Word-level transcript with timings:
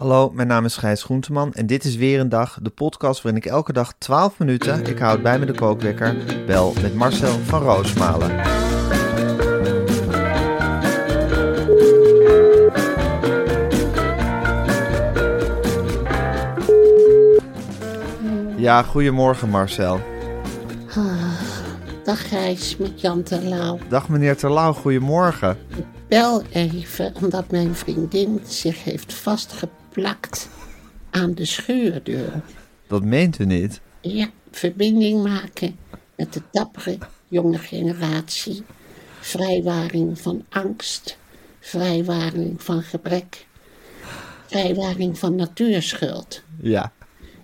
Hallo, 0.00 0.30
mijn 0.30 0.48
naam 0.48 0.64
is 0.64 0.76
Gijs 0.76 1.02
Groenteman 1.02 1.52
en 1.52 1.66
dit 1.66 1.84
is 1.84 1.96
weer 1.96 2.20
een 2.20 2.28
dag, 2.28 2.58
de 2.62 2.70
podcast 2.70 3.22
waarin 3.22 3.42
ik 3.42 3.50
elke 3.50 3.72
dag 3.72 3.94
12 3.98 4.38
minuten, 4.38 4.86
ik 4.86 4.98
houd 4.98 5.22
bij 5.22 5.38
me 5.38 5.46
de 5.46 5.54
kookwekker, 5.54 6.16
bel 6.46 6.72
met 6.82 6.94
Marcel 6.94 7.38
van 7.38 7.62
Roosmalen. 7.62 8.36
Ja, 18.56 18.82
goedemorgen 18.82 19.48
Marcel. 19.48 20.00
Dag 22.04 22.28
Gijs, 22.28 22.76
met 22.76 23.00
Jan 23.00 23.22
Terlouw. 23.22 23.78
Dag 23.88 24.08
meneer 24.08 24.36
Terlouw, 24.36 24.72
goedemorgen. 24.72 25.58
Bel 26.08 26.42
even 26.52 27.12
omdat 27.22 27.50
mijn 27.50 27.74
vriendin 27.74 28.40
zich 28.44 28.84
heeft 28.84 29.12
vastgeplakt 29.90 30.48
aan 31.10 31.34
de 31.34 31.44
schuurdeur. 31.44 32.42
Dat 32.86 33.02
meent 33.02 33.38
u 33.38 33.44
niet. 33.44 33.80
Ja, 34.00 34.30
verbinding 34.50 35.22
maken 35.22 35.76
met 36.16 36.32
de 36.32 36.42
dappere 36.52 36.98
jonge 37.28 37.58
generatie. 37.58 38.62
Vrijwaring 39.20 40.20
van 40.20 40.44
angst. 40.48 41.18
Vrijwaring 41.60 42.62
van 42.62 42.82
gebrek. 42.82 43.46
Vrijwaring 44.46 45.18
van 45.18 45.34
natuurschuld. 45.34 46.42
Ja, 46.60 46.92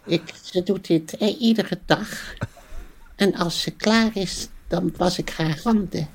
Ik, 0.06 0.22
ze 0.42 0.62
doet 0.62 0.86
dit 0.86 1.16
eh, 1.16 1.40
iedere 1.40 1.78
dag. 1.86 2.34
En 3.16 3.34
als 3.34 3.60
ze 3.60 3.70
klaar 3.70 4.10
is, 4.14 4.48
dan 4.68 4.92
was 4.96 5.18
ik 5.18 5.30
haar 5.30 5.60
handen. 5.62 6.08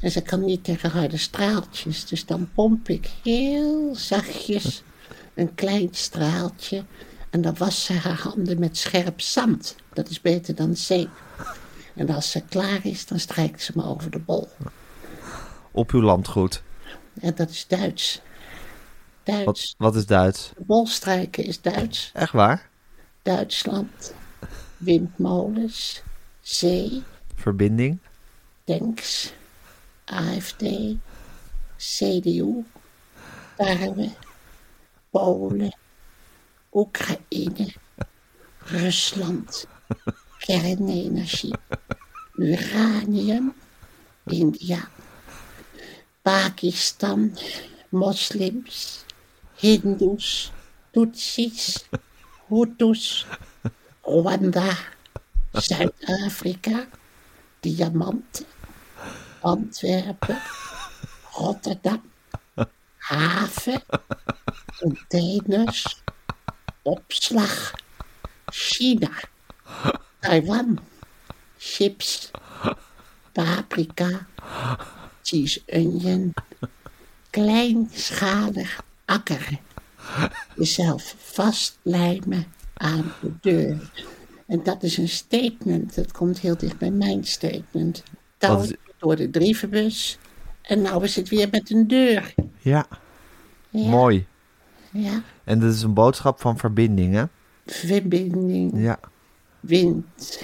En 0.00 0.10
ze 0.10 0.20
kan 0.20 0.44
niet 0.44 0.64
tegen 0.64 0.90
harde 0.90 1.16
straaltjes. 1.16 2.06
Dus 2.06 2.26
dan 2.26 2.48
pomp 2.54 2.88
ik 2.88 3.10
heel 3.22 3.94
zachtjes 3.94 4.82
een 5.38 5.54
klein 5.54 5.88
straaltje. 5.90 6.84
En 7.30 7.40
dan 7.40 7.54
was 7.58 7.84
ze 7.84 7.92
haar 7.92 8.20
handen 8.20 8.58
met 8.58 8.76
scherp 8.76 9.20
zand. 9.20 9.76
Dat 9.92 10.08
is 10.08 10.20
beter 10.20 10.54
dan 10.54 10.76
zeep. 10.76 11.08
En 11.94 12.08
als 12.10 12.30
ze 12.30 12.40
klaar 12.40 12.80
is, 12.86 13.06
dan 13.06 13.18
strijkt 13.18 13.62
ze 13.62 13.72
me 13.74 13.84
over 13.84 14.10
de 14.10 14.18
bol. 14.18 14.48
op 15.70 15.90
uw 15.90 16.00
landgoed. 16.00 16.62
En 17.20 17.34
dat 17.34 17.50
is 17.50 17.66
Duits. 17.66 18.20
Wat, 19.24 19.36
Duits. 19.36 19.74
wat 19.78 19.96
is 19.96 20.06
Duits? 20.06 20.50
De 20.56 20.64
bolstrijken 20.64 21.44
is 21.44 21.60
Duits. 21.60 22.10
Echt 22.14 22.32
waar? 22.32 22.68
Duitsland. 23.22 24.14
Windmolens. 24.76 26.02
Zee. 26.40 27.02
Verbinding? 27.34 27.98
Tanks, 28.64 29.32
AFD, 30.04 30.62
CDU, 31.76 32.64
tarwe, 33.56 34.10
Polen, 35.10 35.72
Oekraïne, 36.72 37.74
Rusland, 38.70 39.66
kernenergie, 40.44 41.54
uranium, 42.36 43.54
India, 44.30 44.88
Pakistan, 46.22 47.32
moslims, 47.90 49.04
hindoes, 49.56 50.52
Tutsis, 50.92 51.84
Hutus, 52.48 53.26
Rwanda, 54.04 54.76
Zuid-Afrika, 55.54 56.86
diamanten, 57.64 58.46
Antwerpen, 59.42 60.40
Rotterdam, 61.38 62.02
haven, 62.98 63.82
containers, 64.78 66.02
opslag, 66.82 67.72
China, 68.46 69.10
Taiwan, 70.20 70.78
chips, 71.58 72.30
paprika, 73.32 74.26
cheese 75.22 75.62
onion, 75.66 76.34
kleinschalig 77.30 78.80
akkeren, 79.04 79.58
jezelf 80.56 81.14
vastlijmen 81.18 82.46
aan 82.74 83.12
de 83.20 83.32
deur. 83.40 83.90
En 84.46 84.62
dat 84.62 84.82
is 84.82 84.96
een 84.96 85.08
statement, 85.08 85.94
dat 85.94 86.12
komt 86.12 86.38
heel 86.40 86.56
dicht 86.56 86.78
bij 86.78 86.90
mijn 86.90 87.24
statement. 87.24 88.02
Touw 88.38 88.62
is- 88.62 88.72
door 88.98 89.16
de 89.16 89.28
brievenbus 89.28 90.18
en 90.62 90.82
nou 90.82 91.04
is 91.04 91.16
het 91.16 91.28
weer 91.28 91.48
met 91.50 91.70
een 91.70 91.88
deur. 91.88 92.34
Ja, 92.58 92.86
Ja, 93.70 93.88
mooi. 93.88 94.26
Ja, 95.02 95.22
En 95.44 95.60
dat 95.60 95.74
is 95.74 95.82
een 95.82 95.94
boodschap 95.94 96.40
van 96.40 96.58
verbinding, 96.58 97.14
hè? 97.14 97.24
verbinding, 97.66 98.72
Ja. 98.74 98.98
wind, 99.60 100.42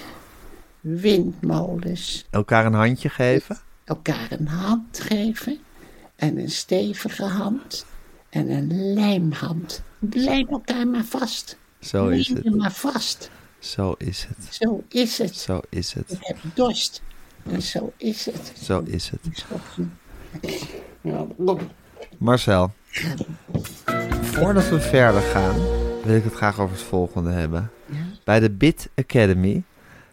windmolens, 0.81 2.25
Elkaar 2.29 2.65
een 2.65 2.73
handje 2.73 3.09
geven. 3.09 3.57
elkaar 3.83 4.31
een 4.31 4.47
hand 4.47 4.99
geven 4.99 5.57
en 6.15 6.37
een 6.37 6.49
stevige 6.51 7.23
hand 7.25 7.85
en 8.29 8.49
een 8.49 8.93
lijmhand. 8.93 9.83
Lijm 10.09 10.47
elkaar 10.47 10.87
maar 10.87 11.03
vast. 11.03 11.57
Zo 11.79 12.07
is 12.07 12.27
het. 12.27 12.55
maar 12.55 12.71
vast. 12.71 13.29
Zo 13.59 13.95
is 13.97 14.27
het. 14.29 14.47
Zo 14.53 14.83
is 14.89 15.17
het. 15.17 15.35
Zo 15.35 15.61
is 15.69 15.93
het. 15.93 16.11
Ik 16.11 16.17
heb 16.21 16.37
dorst. 16.53 17.01
En 17.43 17.61
zo 17.61 17.93
is 17.97 18.25
het. 18.25 18.51
Zo 18.63 18.79
is 18.85 19.09
het. 19.09 19.45
Ja, 21.01 21.25
Marcel, 22.17 22.73
voordat 24.35 24.69
we 24.69 24.79
verder 24.79 25.21
gaan, 25.21 25.55
wil 26.03 26.15
ik 26.15 26.23
het 26.23 26.33
graag 26.33 26.59
over 26.59 26.75
het 26.75 26.85
volgende 26.85 27.31
hebben. 27.31 27.71
Bij 28.23 28.39
de 28.39 28.49
Bit 28.49 28.89
Academy 28.95 29.63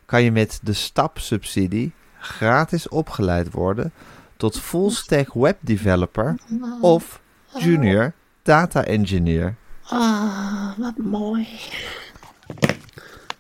kan 0.07 0.23
je 0.23 0.33
met 0.33 0.61
de 0.63 0.73
stapsubsidie 0.73 1.93
gratis 2.19 2.89
opgeleid 2.89 3.51
worden 3.51 3.93
tot 4.37 4.61
full 4.61 4.91
stack 4.91 5.33
web 5.35 5.57
developer 5.61 6.39
of 6.81 7.21
junior 7.59 8.13
data 8.43 8.85
engineer. 8.85 9.55
Ah, 9.83 10.79
wat 10.79 10.97
mooi. 10.97 11.49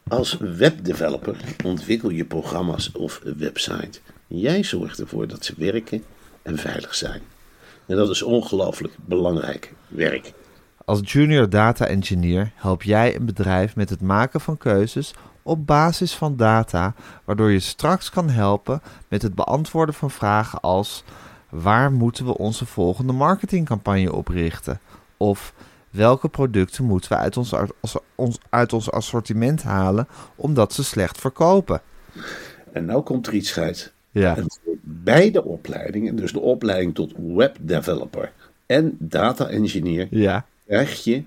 Als 0.08 0.36
webdeveloper 0.38 1.36
ontwikkel 1.64 2.10
je 2.10 2.24
programma's 2.24 2.90
of 2.92 3.20
website. 3.36 4.00
Jij 4.26 4.62
zorgt 4.62 5.00
ervoor 5.00 5.26
dat 5.26 5.44
ze 5.44 5.54
werken 5.56 6.04
en 6.42 6.58
veilig 6.58 6.94
zijn. 6.94 7.22
En 7.86 7.96
dat 7.96 8.10
is 8.10 8.22
ongelooflijk 8.22 8.94
belangrijk 9.04 9.72
werk. 9.88 10.32
Als 10.84 11.00
junior 11.12 11.48
data 11.48 11.86
engineer 11.86 12.52
help 12.54 12.82
jij 12.82 13.16
een 13.16 13.24
bedrijf 13.24 13.76
met 13.76 13.90
het 13.90 14.00
maken 14.00 14.40
van 14.40 14.58
keuzes 14.58 15.14
op 15.42 15.66
basis 15.66 16.14
van 16.14 16.36
data, 16.36 16.94
waardoor 17.24 17.50
je 17.50 17.60
straks 17.60 18.10
kan 18.10 18.30
helpen 18.30 18.82
met 19.08 19.22
het 19.22 19.34
beantwoorden 19.34 19.94
van 19.94 20.10
vragen 20.10 20.60
als 20.60 21.04
waar 21.48 21.92
moeten 21.92 22.24
we 22.24 22.38
onze 22.38 22.66
volgende 22.66 23.12
marketingcampagne 23.12 24.12
op 24.12 24.28
richten? 24.28 24.80
Of 25.16 25.54
welke 25.90 26.28
producten 26.28 26.84
moeten 26.84 27.10
we 27.10 27.16
uit 27.16 27.36
ons, 27.36 27.54
uit 28.48 28.72
ons 28.72 28.90
assortiment 28.90 29.62
halen 29.62 30.08
omdat 30.34 30.72
ze 30.72 30.84
slecht 30.84 31.18
verkopen? 31.18 31.80
En 32.72 32.84
nou 32.84 33.02
komt 33.02 33.26
er 33.26 33.34
iets 33.34 33.58
uit. 33.58 33.92
Ja, 34.10 34.36
En 34.36 34.46
beide 34.82 35.44
opleidingen, 35.44 36.16
dus 36.16 36.32
de 36.32 36.40
opleiding 36.40 36.94
tot 36.94 37.12
webdeveloper 37.16 38.32
en 38.66 38.96
data 38.98 39.48
engineer 39.48 40.06
Ja. 40.10 40.46
Krijg 40.72 41.04
je 41.04 41.22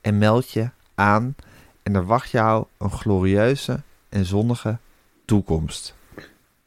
en 0.00 0.18
meld 0.18 0.50
je 0.50 0.68
aan. 0.94 1.34
En 1.82 1.94
er 1.94 2.06
wacht 2.06 2.30
jou 2.30 2.64
een 2.78 2.90
glorieuze 2.90 3.80
en 4.08 4.24
zonnige 4.24 4.78
toekomst. 5.24 5.94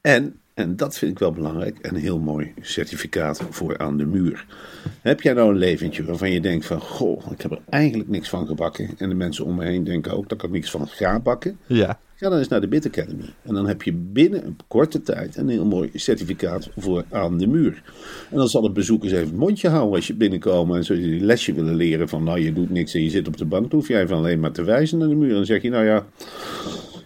En, 0.01 0.39
en 0.55 0.75
dat 0.75 0.97
vind 0.97 1.11
ik 1.11 1.19
wel 1.19 1.31
belangrijk, 1.31 1.77
een 1.81 1.95
heel 1.95 2.19
mooi 2.19 2.53
certificaat 2.61 3.41
voor 3.49 3.77
aan 3.77 3.97
de 3.97 4.05
muur. 4.05 4.45
Heb 5.01 5.21
jij 5.21 5.33
nou 5.33 5.49
een 5.49 5.57
leventje 5.57 6.03
waarvan 6.03 6.31
je 6.31 6.41
denkt 6.41 6.65
van, 6.65 6.81
goh, 6.81 7.31
ik 7.31 7.41
heb 7.41 7.51
er 7.51 7.59
eigenlijk 7.69 8.09
niks 8.09 8.29
van 8.29 8.47
gebakken. 8.47 8.89
En 8.97 9.09
de 9.09 9.15
mensen 9.15 9.45
om 9.45 9.55
me 9.55 9.65
heen 9.65 9.83
denken 9.83 10.11
ook 10.11 10.29
dat 10.29 10.37
ik 10.37 10.43
er 10.43 10.49
niks 10.49 10.71
van 10.71 10.87
ga 10.87 11.19
bakken. 11.19 11.57
Ja. 11.65 11.99
Ga 12.15 12.29
dan 12.29 12.37
eens 12.37 12.47
naar 12.47 12.61
de 12.61 12.67
Bit 12.67 12.85
Academy. 12.85 13.33
En 13.41 13.53
dan 13.53 13.67
heb 13.67 13.81
je 13.81 13.93
binnen 13.93 14.45
een 14.45 14.57
korte 14.67 15.01
tijd 15.01 15.37
een 15.37 15.49
heel 15.49 15.65
mooi 15.65 15.89
certificaat 15.93 16.69
voor 16.77 17.03
aan 17.09 17.37
de 17.37 17.47
muur. 17.47 17.83
En 18.31 18.37
dan 18.37 18.47
zal 18.47 18.61
de 18.61 18.71
bezoekers 18.71 19.11
even 19.11 19.27
het 19.27 19.35
mondje 19.35 19.69
houden 19.69 19.95
als 19.95 20.07
je 20.07 20.13
binnenkomt 20.13 20.75
en 20.75 20.83
zo 20.83 20.93
je 20.93 21.19
lesje 21.19 21.53
willen 21.53 21.75
leren 21.75 22.09
van 22.09 22.23
nou 22.23 22.39
je 22.39 22.53
doet 22.53 22.69
niks 22.69 22.93
en 22.93 23.03
je 23.03 23.09
zit 23.09 23.27
op 23.27 23.37
de 23.37 23.45
bank. 23.45 23.71
Dan 23.71 23.79
hoef 23.79 23.87
jij 23.87 24.07
van 24.07 24.17
alleen 24.17 24.39
maar 24.39 24.51
te 24.51 24.63
wijzen 24.63 24.97
naar 24.97 25.07
de 25.07 25.15
muur. 25.15 25.29
En 25.29 25.35
dan 25.35 25.45
zeg 25.45 25.61
je 25.61 25.69
nou 25.69 25.85
ja, 25.85 26.05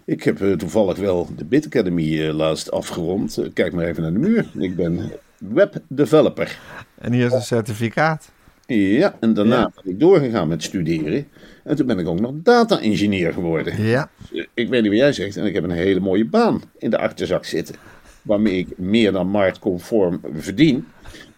ik 0.10 0.24
heb 0.24 0.42
eh, 0.42 0.52
toevallig 0.52 0.98
wel 0.98 1.28
de 1.36 1.46
Bit 1.46 1.66
Academy 1.66 2.22
eh, 2.28 2.34
laatst 2.34 2.72
afgerond. 2.72 3.38
Eh, 3.38 3.46
kijk 3.54 3.74
maar 3.74 3.86
even 3.86 4.02
naar 4.02 4.12
de 4.14 4.20
muur. 4.20 4.46
Ik 4.58 4.76
ben 4.76 5.12
webdeveloper. 5.38 6.60
En 7.02 7.14
hier 7.14 7.26
is 7.26 7.34
een 7.34 7.42
certificaat. 7.42 8.32
Ja, 8.66 9.18
en 9.20 9.34
daarna 9.34 9.58
Ja. 9.58 9.72
ben 9.84 9.94
ik 9.94 10.00
doorgegaan 10.00 10.48
met 10.48 10.64
studeren. 10.64 11.28
En 11.64 11.76
toen 11.76 11.86
ben 11.86 12.00
ik 12.00 12.08
ook 12.08 12.20
nog 12.20 12.32
data-engineer 12.36 13.34
geworden. 13.34 13.84
Ja. 13.84 14.10
Ik 14.54 14.70
weet 14.70 14.82
niet 14.82 14.92
wat 14.92 15.00
jij 15.00 15.14
zegt, 15.14 15.38
en 15.38 15.46
ik 15.46 15.54
heb 15.54 15.64
een 15.64 15.72
hele 15.72 16.00
mooie 16.00 16.26
baan 16.26 16.62
in 16.78 16.90
de 16.90 16.98
achterzak 16.98 17.46
zitten. 17.46 17.76
Waarmee 18.22 18.58
ik 18.58 18.78
meer 18.78 19.12
dan 19.12 19.28
marktconform 19.28 20.22
verdien. 20.38 20.86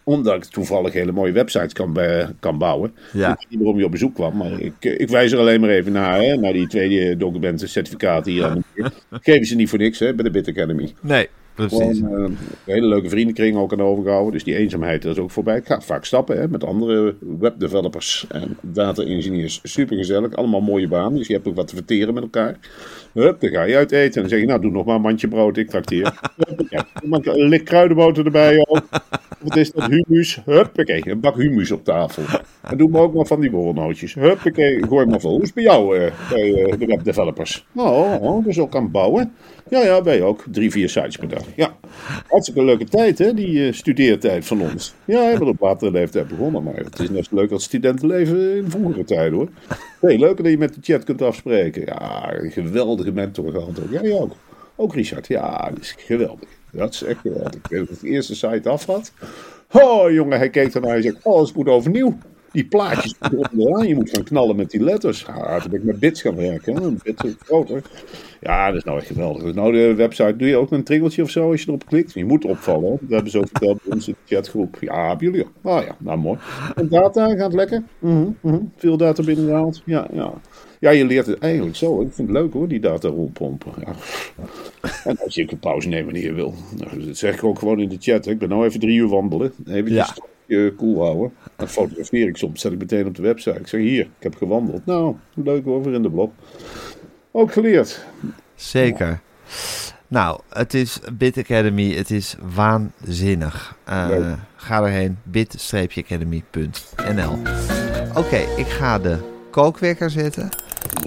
Omdat 0.04 0.34
ik 0.34 0.44
toevallig 0.44 0.92
hele 0.92 1.12
mooie 1.12 1.32
websites 1.32 1.72
kan, 1.72 1.98
kan 2.40 2.58
bouwen. 2.58 2.94
Ja. 3.12 3.32
Ik 3.32 3.38
weet 3.38 3.50
niet 3.50 3.58
waarom 3.58 3.78
je 3.78 3.84
op 3.84 3.90
bezoek 3.90 4.14
kwam, 4.14 4.36
maar 4.36 4.60
ik, 4.60 4.74
ik 4.80 5.08
wijs 5.08 5.32
er 5.32 5.38
alleen 5.38 5.60
maar 5.60 5.70
even 5.70 5.92
naar. 5.92 6.20
Hè, 6.20 6.36
naar 6.36 6.52
die 6.52 6.66
tweede 6.66 7.16
documenten, 7.16 7.68
certificaten 7.68 8.32
hier. 8.32 8.56
Geven 9.10 9.46
ze 9.46 9.54
niet 9.54 9.68
voor 9.68 9.78
niks 9.78 9.98
hè, 9.98 10.14
bij 10.14 10.24
de 10.24 10.30
Bit 10.30 10.48
Academy. 10.48 10.92
Nee, 11.00 11.28
precies. 11.54 11.98
Gewoon 11.98 12.16
eh, 12.16 12.22
een 12.22 12.36
hele 12.64 12.86
leuke 12.86 13.08
vriendenkring 13.08 13.56
ook 13.56 13.72
aan 13.72 13.82
overgehouden. 13.82 14.32
Dus 14.32 14.44
die 14.44 14.56
eenzaamheid 14.56 15.02
dat 15.02 15.16
is 15.16 15.22
ook 15.22 15.30
voorbij. 15.30 15.56
Ik 15.56 15.66
ga 15.66 15.80
vaak 15.80 16.04
stappen 16.04 16.38
hè, 16.38 16.48
met 16.48 16.64
andere 16.64 17.14
webdevelopers 17.38 18.26
en 18.28 18.56
data 18.60 19.02
engineers. 19.02 19.60
Super 19.62 19.96
gezellig. 19.96 20.34
Allemaal 20.34 20.60
mooie 20.60 20.88
banen. 20.88 21.18
Dus 21.18 21.26
je 21.26 21.32
hebt 21.32 21.48
ook 21.48 21.54
wat 21.54 21.68
te 21.68 21.74
verteren 21.74 22.14
met 22.14 22.22
elkaar. 22.22 22.58
Hup, 23.12 23.40
dan 23.40 23.50
ga 23.50 23.62
je 23.62 23.76
uit 23.76 23.92
eten. 23.92 24.14
En 24.14 24.20
dan 24.20 24.28
zeg 24.28 24.40
je, 24.40 24.46
nou 24.46 24.60
doe 24.60 24.70
nog 24.70 24.84
maar 24.84 24.94
een 24.94 25.00
mandje 25.00 25.28
brood. 25.28 25.56
Ik 25.56 25.68
trakteer. 25.68 26.20
Huppakee. 26.36 27.42
Een 27.42 27.48
lik 27.48 27.64
kruidenboter 27.64 28.24
erbij 28.24 28.64
ook. 28.68 28.82
Wat 29.38 29.56
is 29.56 29.72
dat? 29.72 29.90
Humus. 29.90 30.40
Huppakee. 30.44 31.02
Een 31.04 31.20
bak 31.20 31.36
humus 31.36 31.70
op 31.70 31.84
tafel. 31.84 32.22
En 32.60 32.76
doe 32.76 32.88
me 32.88 32.98
ook 32.98 33.14
nog 33.14 33.26
van 33.26 33.40
die 33.40 33.50
borrelnootjes. 33.50 34.14
Huppakee. 34.14 34.86
Gooi 34.86 35.06
maar 35.06 35.20
vol. 35.20 35.32
Hoe 35.32 35.42
is 35.42 35.52
bij 35.52 35.62
jou 35.62 35.98
eh, 35.98 36.12
bij 36.30 36.54
eh, 36.54 36.78
de 36.78 36.86
webdevelopers? 36.86 37.66
Oh, 37.74 38.22
oh, 38.22 38.44
dus 38.44 38.58
ook 38.58 38.74
aan 38.74 38.82
het 38.82 38.92
bouwen. 38.92 39.32
Ja, 39.68 39.82
ja, 39.82 40.02
wij 40.02 40.22
ook. 40.22 40.44
Drie, 40.50 40.70
vier 40.70 40.88
sites 40.88 41.16
per 41.16 41.28
dag. 41.28 41.41
Ja, 41.56 41.76
hartstikke 42.28 42.64
leuke 42.64 42.84
tijd, 42.84 43.18
hè, 43.18 43.34
die 43.34 43.66
eh, 43.66 43.72
studeertijd 43.72 44.44
van 44.44 44.60
ons. 44.60 44.94
Ja, 45.04 45.18
we 45.18 45.24
hebben 45.24 45.48
op 45.48 45.60
latere 45.60 45.90
leeftijd 45.90 46.28
begonnen, 46.28 46.62
maar 46.62 46.76
het 46.76 46.98
is 46.98 47.10
net 47.10 47.24
zo 47.24 47.34
leuk 47.34 47.50
als 47.50 47.64
studentenleven 47.64 48.56
in 48.56 48.70
vroegere 48.70 49.04
tijden, 49.04 49.32
hoor. 49.32 49.48
Veel 50.00 50.18
leuker 50.18 50.42
dat 50.42 50.52
je 50.52 50.58
met 50.58 50.74
de 50.74 50.80
chat 50.82 51.04
kunt 51.04 51.22
afspreken. 51.22 51.82
Ja, 51.84 52.34
een 52.34 52.50
geweldige 52.50 53.12
mentor 53.12 53.50
gehad 53.50 53.80
ook. 53.80 54.02
Jij 54.02 54.12
ook. 54.12 54.32
Ook 54.76 54.94
Richard. 54.94 55.26
Ja, 55.26 55.70
dat 55.70 55.80
is 55.80 55.94
geweldig. 55.98 56.48
Dat 56.70 56.94
is 56.94 57.02
echt 57.02 57.20
geweldig. 57.20 57.60
Dat 57.62 57.88
ik 57.88 58.00
de 58.00 58.08
eerste 58.08 58.34
site 58.34 58.68
af 58.68 58.86
had. 58.86 59.12
Oh, 59.72 60.10
jongen, 60.10 60.38
hij 60.38 60.50
keek 60.50 60.74
ernaar 60.74 60.98
en 60.98 61.16
oh, 61.22 61.40
het 61.40 61.54
moet 61.54 61.68
overnieuw. 61.68 62.18
Die 62.52 62.64
plaatjes 62.64 63.14
eraan, 63.54 63.88
je 63.88 63.94
moet 63.94 64.10
gaan 64.10 64.24
knallen 64.24 64.56
met 64.56 64.70
die 64.70 64.82
letters. 64.82 65.26
Ben 65.70 65.72
ik 65.80 65.82
met 65.84 65.98
bits 65.98 66.22
gaan 66.22 66.36
werken, 66.36 66.74
hè, 66.74 66.82
een 66.82 67.00
bit 67.02 67.36
groter. 67.44 67.82
Ja, 68.40 68.66
dat 68.66 68.76
is 68.76 68.84
nou 68.84 68.98
echt 68.98 69.06
geweldig. 69.06 69.54
Nou, 69.54 69.72
de 69.72 69.94
website, 69.94 70.36
doe 70.36 70.48
je 70.48 70.56
ook 70.56 70.70
een 70.70 70.82
tringeltje 70.84 71.22
of 71.22 71.30
zo 71.30 71.50
als 71.50 71.60
je 71.60 71.66
erop 71.68 71.86
klikt? 71.86 72.12
Je 72.12 72.24
moet 72.24 72.44
opvallen, 72.44 72.90
hè? 72.90 72.96
dat 73.00 73.10
hebben 73.10 73.30
ze 73.30 73.38
ook 73.38 73.48
verteld 73.48 73.82
bij 73.82 73.92
onze 73.92 74.14
chatgroep. 74.26 74.76
Ja, 74.80 75.08
hebben 75.08 75.26
jullie 75.26 75.44
ook. 75.44 75.52
Ah 75.62 75.84
ja, 75.84 75.96
nou 75.98 76.18
mooi. 76.18 76.38
En 76.74 76.88
data, 76.88 77.34
gaat 77.36 77.52
lekker? 77.54 77.82
Mhm, 77.98 78.24
mhm. 78.40 78.58
Veel 78.76 78.96
data 78.96 79.22
binnengehaald? 79.22 79.82
Ja, 79.84 80.06
ja. 80.12 80.32
Ja, 80.78 80.90
je 80.90 81.04
leert 81.06 81.26
het 81.26 81.38
eigenlijk 81.38 81.76
zo. 81.76 82.00
Ik 82.00 82.12
vind 82.12 82.28
het 82.28 82.36
leuk 82.36 82.52
hoor, 82.52 82.68
die 82.68 82.80
data 82.80 83.08
rondpompen. 83.08 83.72
Ja. 83.86 83.92
En 85.04 85.18
als 85.24 85.34
je 85.34 85.46
een 85.50 85.58
pauze 85.58 85.88
neemt 85.88 86.04
wanneer 86.04 86.22
je 86.24 86.32
wil. 86.32 86.54
Nou, 86.76 87.04
dat 87.06 87.16
zeg 87.16 87.34
ik 87.34 87.44
ook 87.44 87.58
gewoon 87.58 87.80
in 87.80 87.88
de 87.88 87.96
chat. 88.00 88.24
hè. 88.24 88.30
Ik 88.30 88.38
ben 88.38 88.48
nou 88.48 88.64
even 88.66 88.80
drie 88.80 88.96
uur 88.98 89.08
wandelen. 89.08 89.52
Even 89.66 89.92
Ja. 89.92 90.06
je 90.46 90.74
cool 90.76 91.00
houden. 91.02 91.32
Dan 91.62 91.70
fotografeer 91.70 92.28
ik 92.28 92.36
soms. 92.36 92.60
Zet 92.60 92.72
ik 92.72 92.78
meteen 92.78 93.06
op 93.06 93.14
de 93.14 93.22
website. 93.22 93.58
Ik 93.58 93.66
zeg 93.66 93.80
hier, 93.80 94.00
ik 94.00 94.22
heb 94.22 94.36
gewandeld. 94.36 94.86
Nou, 94.86 95.16
leuk 95.34 95.64
hoor, 95.64 95.82
weer 95.82 95.94
in 95.94 96.02
de 96.02 96.10
blog. 96.10 96.30
Ook 97.30 97.52
geleerd. 97.52 98.04
Zeker. 98.54 99.20
Nou, 100.08 100.40
het 100.48 100.74
is 100.74 101.00
Bit 101.12 101.38
Academy. 101.38 101.94
Het 101.94 102.10
is 102.10 102.36
waanzinnig. 102.54 103.76
Eh, 103.84 104.32
ga 104.56 104.82
erheen. 104.82 105.18
bit-academy.nl 105.22 107.38
Oké, 108.14 108.38
ik 108.56 108.66
ga 108.66 108.98
de 108.98 109.18
kookwekker 109.50 110.10
zetten. 110.10 110.48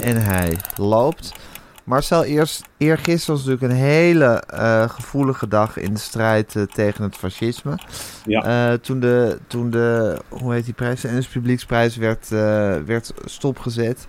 En 0.01 0.23
hij 0.23 0.57
loopt. 0.75 1.33
Marcel, 1.85 2.23
eerst, 2.23 2.63
eergisteren 2.77 3.35
was 3.35 3.45
natuurlijk 3.45 3.73
een 3.73 3.85
hele 3.87 4.25
eh, 4.25 4.89
gevoelige 4.89 5.47
dag 5.47 5.77
in 5.77 5.93
de 5.93 5.99
strijd 5.99 6.55
eh, 6.55 6.63
tegen 6.63 7.03
het 7.03 7.15
fascisme. 7.15 7.77
Ja. 8.25 8.71
Eh, 8.71 8.77
toen, 8.79 8.99
de, 8.99 9.39
toen 9.47 9.69
de, 9.69 10.17
hoe 10.29 10.53
heet 10.53 10.65
die 10.65 10.73
prijs, 10.73 11.01
de 11.01 11.11
NS 11.11 11.27
Publieksprijs 11.27 11.95
werd, 11.95 12.29
werd 12.85 13.13
stopgezet. 13.25 14.07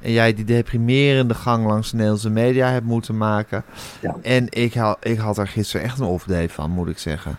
En 0.00 0.12
jij 0.12 0.34
die 0.34 0.44
deprimerende 0.44 1.34
gang 1.34 1.66
langs 1.66 1.90
de 1.90 1.94
Nederlandse 1.96 2.30
media 2.30 2.70
hebt 2.70 2.86
moeten 2.86 3.16
maken. 3.16 3.64
Ja. 4.00 4.16
En 4.22 4.46
ik, 4.48 4.74
ik 5.00 5.18
had 5.18 5.38
er 5.38 5.48
gisteren 5.48 5.86
echt 5.86 5.98
een 5.98 6.06
off-day 6.06 6.48
van, 6.48 6.70
moet 6.70 6.88
ik 6.88 6.98
zeggen. 6.98 7.38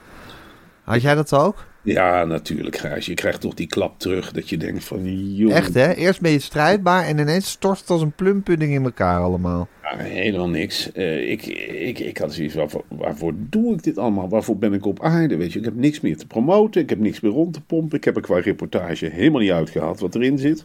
Had 0.84 1.02
jij 1.02 1.16
dat 1.16 1.34
ook? 1.34 1.66
Ja, 1.84 2.26
natuurlijk. 2.26 3.00
Je 3.00 3.14
krijgt 3.14 3.42
toch 3.42 3.54
die 3.54 3.68
klap 3.68 4.00
terug 4.00 4.32
dat 4.32 4.50
je 4.50 4.58
denkt 4.58 4.84
van... 4.84 5.34
Joh, 5.36 5.56
Echt 5.56 5.74
hè? 5.74 5.94
Eerst 5.94 6.22
ben 6.22 6.32
je 6.32 6.40
strijdbaar 6.40 7.06
en 7.06 7.18
ineens 7.18 7.50
stort 7.50 7.80
het 7.80 7.90
als 7.90 8.02
een 8.02 8.12
plumpudding 8.12 8.74
in 8.74 8.84
elkaar 8.84 9.20
allemaal. 9.20 9.68
Ja, 9.84 9.98
helemaal 9.98 10.50
niks. 10.50 10.92
Eh, 10.92 11.32
ik, 11.32 11.46
ik, 11.46 12.00
ik 12.00 12.18
had 12.18 12.34
zoiets 12.34 12.56
waarvoor, 12.56 12.84
waarvoor 12.88 13.34
doe 13.38 13.74
ik 13.74 13.84
dit 13.84 13.98
allemaal? 13.98 14.30
Waarvoor 14.30 14.58
ben 14.58 14.74
ik 14.74 14.86
op 14.86 15.02
aarde? 15.04 15.36
Weet 15.36 15.54
je, 15.54 15.60
ik 15.60 15.66
heb 15.66 15.76
niks 15.76 16.00
meer 16.02 16.18
te 16.18 16.28
promoten. 16.28 16.82
Ik 16.82 16.90
heb 16.90 17.00
niks 17.00 17.20
meer 17.20 17.32
rond 17.32 17.54
te 17.54 17.62
pompen. 17.62 17.98
Ik 17.98 18.04
heb 18.04 18.16
er 18.16 18.22
qua 18.22 18.40
reportage 18.40 19.06
helemaal 19.06 19.42
niet 19.42 19.52
uitgehaald 19.52 20.00
wat 20.00 20.16
erin 20.16 20.38
zit. 20.38 20.64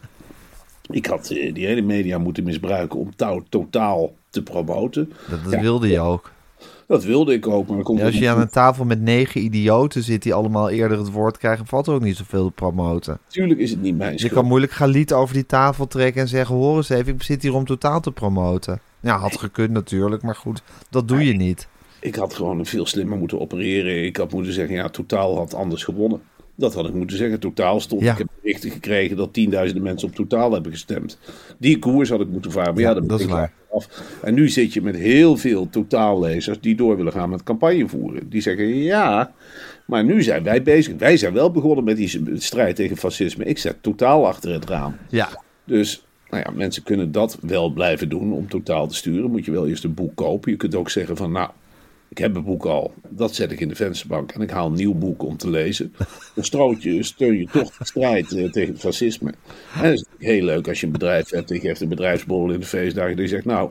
Ik 0.91 1.05
had 1.05 1.29
eh, 1.29 1.53
die 1.53 1.65
hele 1.65 1.81
media 1.81 2.17
moeten 2.17 2.43
misbruiken 2.43 2.99
om 2.99 3.15
touw 3.15 3.43
totaal 3.49 4.13
te 4.29 4.43
promoten. 4.43 5.11
Dat, 5.29 5.43
dat 5.43 5.53
Ja. 5.53 5.61
wilde 5.61 5.87
je 5.87 5.99
ook. 5.99 6.31
Dat 6.87 7.03
wilde 7.03 7.33
ik 7.33 7.47
ook, 7.47 7.67
maar 7.67 7.83
komt 7.83 7.99
Ja, 7.99 8.05
als 8.05 8.17
je 8.17 8.29
aan 8.29 8.39
een 8.39 8.49
tafel 8.49 8.85
met 8.85 9.01
negen 9.01 9.43
idioten 9.43 10.03
zit 10.03 10.23
die 10.23 10.33
allemaal 10.33 10.69
eerder 10.69 10.97
het 10.97 11.11
woord 11.11 11.37
krijgen, 11.37 11.65
valt 11.65 11.87
er 11.87 11.93
ook 11.93 12.01
niet 12.01 12.17
zoveel 12.17 12.45
te 12.45 12.51
promoten. 12.51 13.19
Natuurlijk 13.25 13.59
is 13.59 13.69
het 13.71 13.81
niet 13.81 13.97
mijn 13.97 14.11
Dus 14.11 14.21
je 14.21 14.25
schuld. 14.27 14.39
kan 14.41 14.49
moeilijk 14.49 14.71
Galiet 14.71 15.13
over 15.13 15.33
die 15.33 15.45
tafel 15.45 15.87
trekken 15.87 16.21
en 16.21 16.27
zeggen: 16.27 16.55
Hoor 16.55 16.77
eens 16.77 16.89
even, 16.89 17.13
ik 17.13 17.23
zit 17.23 17.41
hier 17.41 17.53
om 17.53 17.65
totaal 17.65 17.99
te 17.99 18.11
promoten. 18.11 18.79
Ja, 18.99 19.17
had 19.17 19.37
gekund 19.37 19.69
natuurlijk, 19.69 20.23
maar 20.23 20.35
goed, 20.35 20.61
dat 20.89 21.07
doe 21.07 21.25
je 21.25 21.33
niet. 21.33 21.67
Ik 21.99 22.15
had 22.15 22.33
gewoon 22.33 22.65
veel 22.65 22.85
slimmer 22.85 23.17
moeten 23.17 23.39
opereren. 23.39 24.05
Ik 24.05 24.17
had 24.17 24.31
moeten 24.31 24.53
zeggen, 24.53 24.75
ja, 24.75 24.89
Totaal 24.89 25.37
had 25.37 25.53
anders 25.53 25.83
gewonnen. 25.83 26.21
Dat 26.57 26.73
had 26.73 26.87
ik 26.87 26.93
moeten 26.93 27.17
zeggen. 27.17 27.39
Totaal 27.39 27.79
stond. 27.79 28.01
Ja. 28.01 28.11
Ik 28.11 28.17
heb 28.17 28.27
berichten 28.41 28.71
gekregen 28.71 29.17
dat 29.17 29.33
tienduizenden 29.33 29.83
mensen 29.83 30.07
op 30.07 30.15
Totaal 30.15 30.51
hebben 30.51 30.71
gestemd. 30.71 31.17
Die 31.57 31.79
koers 31.79 32.09
had 32.09 32.21
ik 32.21 32.27
moeten 32.27 32.51
varen. 32.51 32.73
Maar 32.73 32.83
ja, 32.83 32.89
Ja, 32.89 32.99
dat, 32.99 33.19
is 33.19 33.25
waar. 33.25 33.53
Af. 33.71 33.87
En 34.23 34.33
nu 34.33 34.49
zit 34.49 34.73
je 34.73 34.81
met 34.81 34.95
heel 34.95 35.37
veel 35.37 35.69
totaallezers 35.69 36.59
die 36.59 36.75
door 36.75 36.97
willen 36.97 37.11
gaan 37.11 37.29
met 37.29 37.43
campagne 37.43 37.87
voeren. 37.87 38.29
Die 38.29 38.41
zeggen, 38.41 38.67
ja, 38.77 39.33
maar 39.85 40.03
nu 40.03 40.23
zijn 40.23 40.43
wij 40.43 40.63
bezig. 40.63 40.95
Wij 40.97 41.17
zijn 41.17 41.33
wel 41.33 41.51
begonnen 41.51 41.83
met 41.83 41.97
die 41.97 42.21
strijd 42.33 42.75
tegen 42.75 42.97
fascisme. 42.97 43.45
Ik 43.45 43.57
zet 43.57 43.75
Totaal 43.81 44.27
achter 44.27 44.53
het 44.53 44.65
raam. 44.65 44.95
Ja, 45.09 45.29
Dus 45.65 46.05
nou 46.29 46.43
ja, 46.45 46.51
mensen 46.51 46.83
kunnen 46.83 47.11
dat 47.11 47.37
wel 47.41 47.69
blijven 47.69 48.09
doen 48.09 48.33
om 48.33 48.49
totaal 48.49 48.87
te 48.87 48.95
sturen. 48.95 49.31
Moet 49.31 49.45
je 49.45 49.51
wel 49.51 49.67
eerst 49.67 49.83
een 49.83 49.93
boek 49.93 50.15
kopen. 50.15 50.51
Je 50.51 50.57
kunt 50.57 50.75
ook 50.75 50.89
zeggen 50.89 51.17
van 51.17 51.31
nou, 51.31 51.49
Ik 52.09 52.17
heb 52.17 52.35
een 52.35 52.43
boek 52.43 52.65
al. 52.65 52.93
Dat 53.09 53.35
zet 53.35 53.51
ik 53.51 53.59
in 53.59 53.67
de 53.67 53.75
vensterbank. 53.75 54.31
En 54.31 54.41
ik 54.41 54.49
haal 54.49 54.67
een 54.67 54.73
nieuw 54.73 54.93
boek 54.93 55.23
om 55.23 55.37
te 55.37 55.49
lezen. 55.49 55.93
Dan 56.35 56.43
strootje, 56.43 57.03
steun 57.03 57.37
je 57.37 57.47
toch 57.51 57.77
de 57.77 57.85
strijd 57.85 58.31
eh, 58.31 58.51
tegen 58.51 58.73
het 58.73 58.81
fascisme. 58.81 59.33
En 59.75 59.83
het 59.83 59.93
is 59.93 60.05
heel 60.17 60.43
leuk 60.43 60.67
als 60.67 60.79
je 60.79 60.85
een 60.85 60.91
bedrijf 60.91 61.29
hebt. 61.29 61.51
Ik 61.51 61.61
geef 61.61 61.79
een 61.79 61.89
bedrijfsborrel 61.89 62.53
in 62.53 62.59
de 62.59 62.65
feestdagen. 62.65 63.15
Die 63.15 63.27
zegt, 63.27 63.45
nou, 63.45 63.69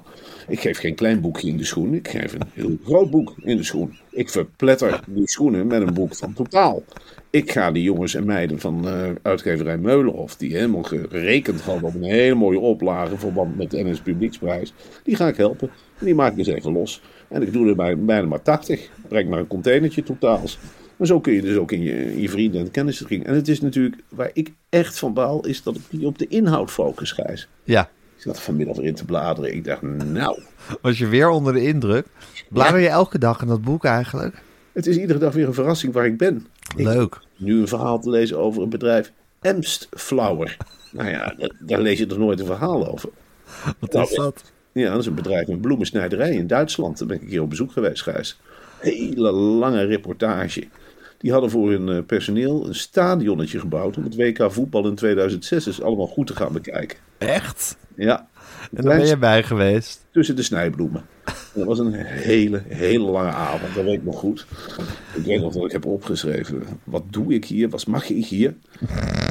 ik 0.49 0.61
geef 0.61 0.79
geen 0.79 0.95
klein 0.95 1.21
boekje 1.21 1.49
in 1.49 1.57
de 1.57 1.65
schoen. 1.65 1.95
Ik 1.95 2.09
geef 2.09 2.33
een 2.33 2.49
heel 2.53 2.79
groot 2.85 3.11
boek 3.11 3.35
in 3.43 3.57
de 3.57 3.63
schoen. 3.63 3.99
Ik 4.11 4.29
verpletter 4.29 5.01
die 5.07 5.29
schoenen 5.29 5.67
met 5.67 5.83
een 5.83 5.95
boek 5.95 6.17
van 6.17 6.33
Totaal. 6.33 6.83
Ik 7.31 7.51
ga 7.51 7.73
die 7.73 7.83
jongens 7.83 8.15
en 8.15 8.27
meiden 8.27 8.61
van 8.61 8.89
eh, 8.89 9.11
uitgeverij 9.23 9.79
Meulenhof, 9.79 10.37
die 10.37 10.53
helemaal 10.53 10.83
gerekend 10.83 11.61
hadden 11.61 11.89
op 11.89 11.95
een 11.95 12.03
hele 12.03 12.35
mooie 12.35 12.59
oplage 12.59 13.13
in 13.13 13.19
verband 13.19 13.57
met 13.57 13.71
de 13.71 13.85
NS 13.85 14.01
Publieksprijs, 14.01 14.73
die 15.03 15.17
ga 15.17 15.29
ik 15.29 15.37
helpen. 15.37 15.71
En 15.99 16.05
die 16.05 16.15
maak 16.15 16.33
ik 16.33 16.39
eens 16.39 16.49
even 16.49 16.73
los. 16.73 17.03
En 17.29 17.43
ik 17.43 17.53
doe 17.53 17.69
er 17.69 17.77
bij, 17.77 17.99
bijna 17.99 18.27
maar 18.27 18.43
80. 18.43 18.91
Breng 19.09 19.29
maar 19.29 19.39
een 19.39 19.47
containertje 19.47 20.03
totaals. 20.03 20.59
Maar 20.97 21.07
zo 21.07 21.21
kun 21.21 21.33
je 21.33 21.41
dus 21.41 21.57
ook 21.57 21.73
in 21.73 21.83
je, 21.83 22.13
in 22.13 22.21
je 22.21 22.29
vrienden 22.29 22.61
en 22.61 22.71
kennissen 22.71 23.25
En 23.25 23.35
het 23.35 23.49
is 23.49 23.61
natuurlijk, 23.61 24.03
waar 24.09 24.31
ik 24.33 24.53
echt 24.69 24.99
van 24.99 25.15
baal, 25.15 25.47
is 25.47 25.63
dat 25.63 25.77
ik 25.77 25.83
niet 25.91 26.05
op 26.05 26.19
de 26.19 26.27
inhoud 26.27 26.71
focus, 26.71 27.13
Gijs. 27.13 27.49
Ja. 27.65 27.91
Ik 28.17 28.23
zat 28.23 28.41
vanmiddag 28.41 28.77
weer 28.77 28.87
in 28.87 28.95
te 28.95 29.05
bladeren. 29.05 29.55
Ik 29.55 29.65
dacht, 29.65 29.83
nou, 29.83 30.41
Was 30.81 30.99
je 30.99 31.07
weer 31.07 31.29
onder 31.29 31.53
de 31.53 31.63
indruk? 31.63 32.07
Blader 32.49 32.81
je 32.81 32.89
elke 32.89 33.19
dag 33.19 33.43
in 33.43 33.49
dat 33.49 33.63
boek 33.63 33.85
eigenlijk? 33.85 34.43
het 34.73 34.87
is 34.87 34.97
iedere 34.97 35.19
dag 35.19 35.35
weer 35.35 35.47
een 35.47 35.55
verrassing 35.55 35.93
waar 35.93 36.07
ik 36.07 36.19
ben. 36.19 36.47
Ik 36.77 36.85
Leuk. 36.85 37.21
nu 37.37 37.61
een 37.61 37.69
verhaal 37.69 38.01
te 38.01 38.11
lezen 38.11 38.39
over 38.39 38.63
een 38.63 38.69
bedrijf, 38.69 39.13
Emstflower. 39.41 40.57
Nou 40.93 41.09
ja, 41.09 41.35
daar, 41.39 41.51
daar 41.61 41.81
lees 41.81 41.99
je 41.99 42.07
toch 42.07 42.19
nooit 42.19 42.41
een 42.41 42.47
verhaal 42.47 42.89
over. 42.89 43.09
Wat 43.79 43.93
Nou, 43.93 44.05
is 44.05 44.15
dat? 44.15 44.53
Ja, 44.83 44.91
dat 44.91 45.01
is 45.01 45.07
een 45.07 45.15
bedrijf 45.15 45.47
met 45.47 45.61
bloemensnijderij 45.61 46.35
in 46.35 46.47
Duitsland. 46.47 46.99
Daar 46.99 47.09
ben 47.09 47.17
ik 47.17 47.23
een 47.23 47.29
keer 47.29 47.43
op 47.43 47.51
bezoek 47.51 47.73
geweest, 47.73 48.03
Gijs. 48.03 48.39
Hele 48.79 49.31
lange 49.33 49.85
reportage. 49.85 50.69
Die 51.19 51.33
hadden 51.33 51.51
voor 51.51 51.71
hun 51.71 51.89
eh, 51.89 52.05
personeel 52.07 52.67
een 52.67 52.75
stadionnetje 52.75 53.61
gebouwd 53.61 53.97
om 53.97 54.05
het 54.05 54.17
WK 54.17 54.53
voetbal 54.53 54.87
in 54.87 54.95
2006 54.95 55.65
dus 55.65 55.83
allemaal 55.83 56.07
goed 56.07 56.27
te 56.27 56.37
gaan 56.37 56.53
bekijken. 56.53 56.99
Echt? 57.19 57.77
Ja, 57.95 58.29
En 58.77 58.85
daar 58.85 58.97
ben 58.97 59.07
je 59.07 59.17
bij 59.17 59.43
geweest. 59.43 60.05
tussen 60.11 60.37
de 60.37 60.43
snijbloemen. 60.43 61.05
En 61.25 61.35
dat 61.55 61.65
was 61.65 61.79
een 61.79 61.93
hele, 61.95 62.63
hele 62.69 63.05
lange 63.11 63.31
avond, 63.31 63.75
dat 63.75 63.85
weet 63.85 63.95
ik 63.95 64.05
nog 64.05 64.19
goed. 64.19 64.47
Ik 65.15 65.25
weet 65.25 65.41
nog 65.41 65.53
dat 65.53 65.65
ik 65.65 65.73
heb 65.73 65.87
opgeschreven, 65.87 66.63
wat 66.85 67.03
doe 67.11 67.35
ik 67.35 67.45
hier, 67.45 67.69
wat 67.69 67.87
mag 67.87 68.11
ik 68.11 68.25
hier? 68.27 68.55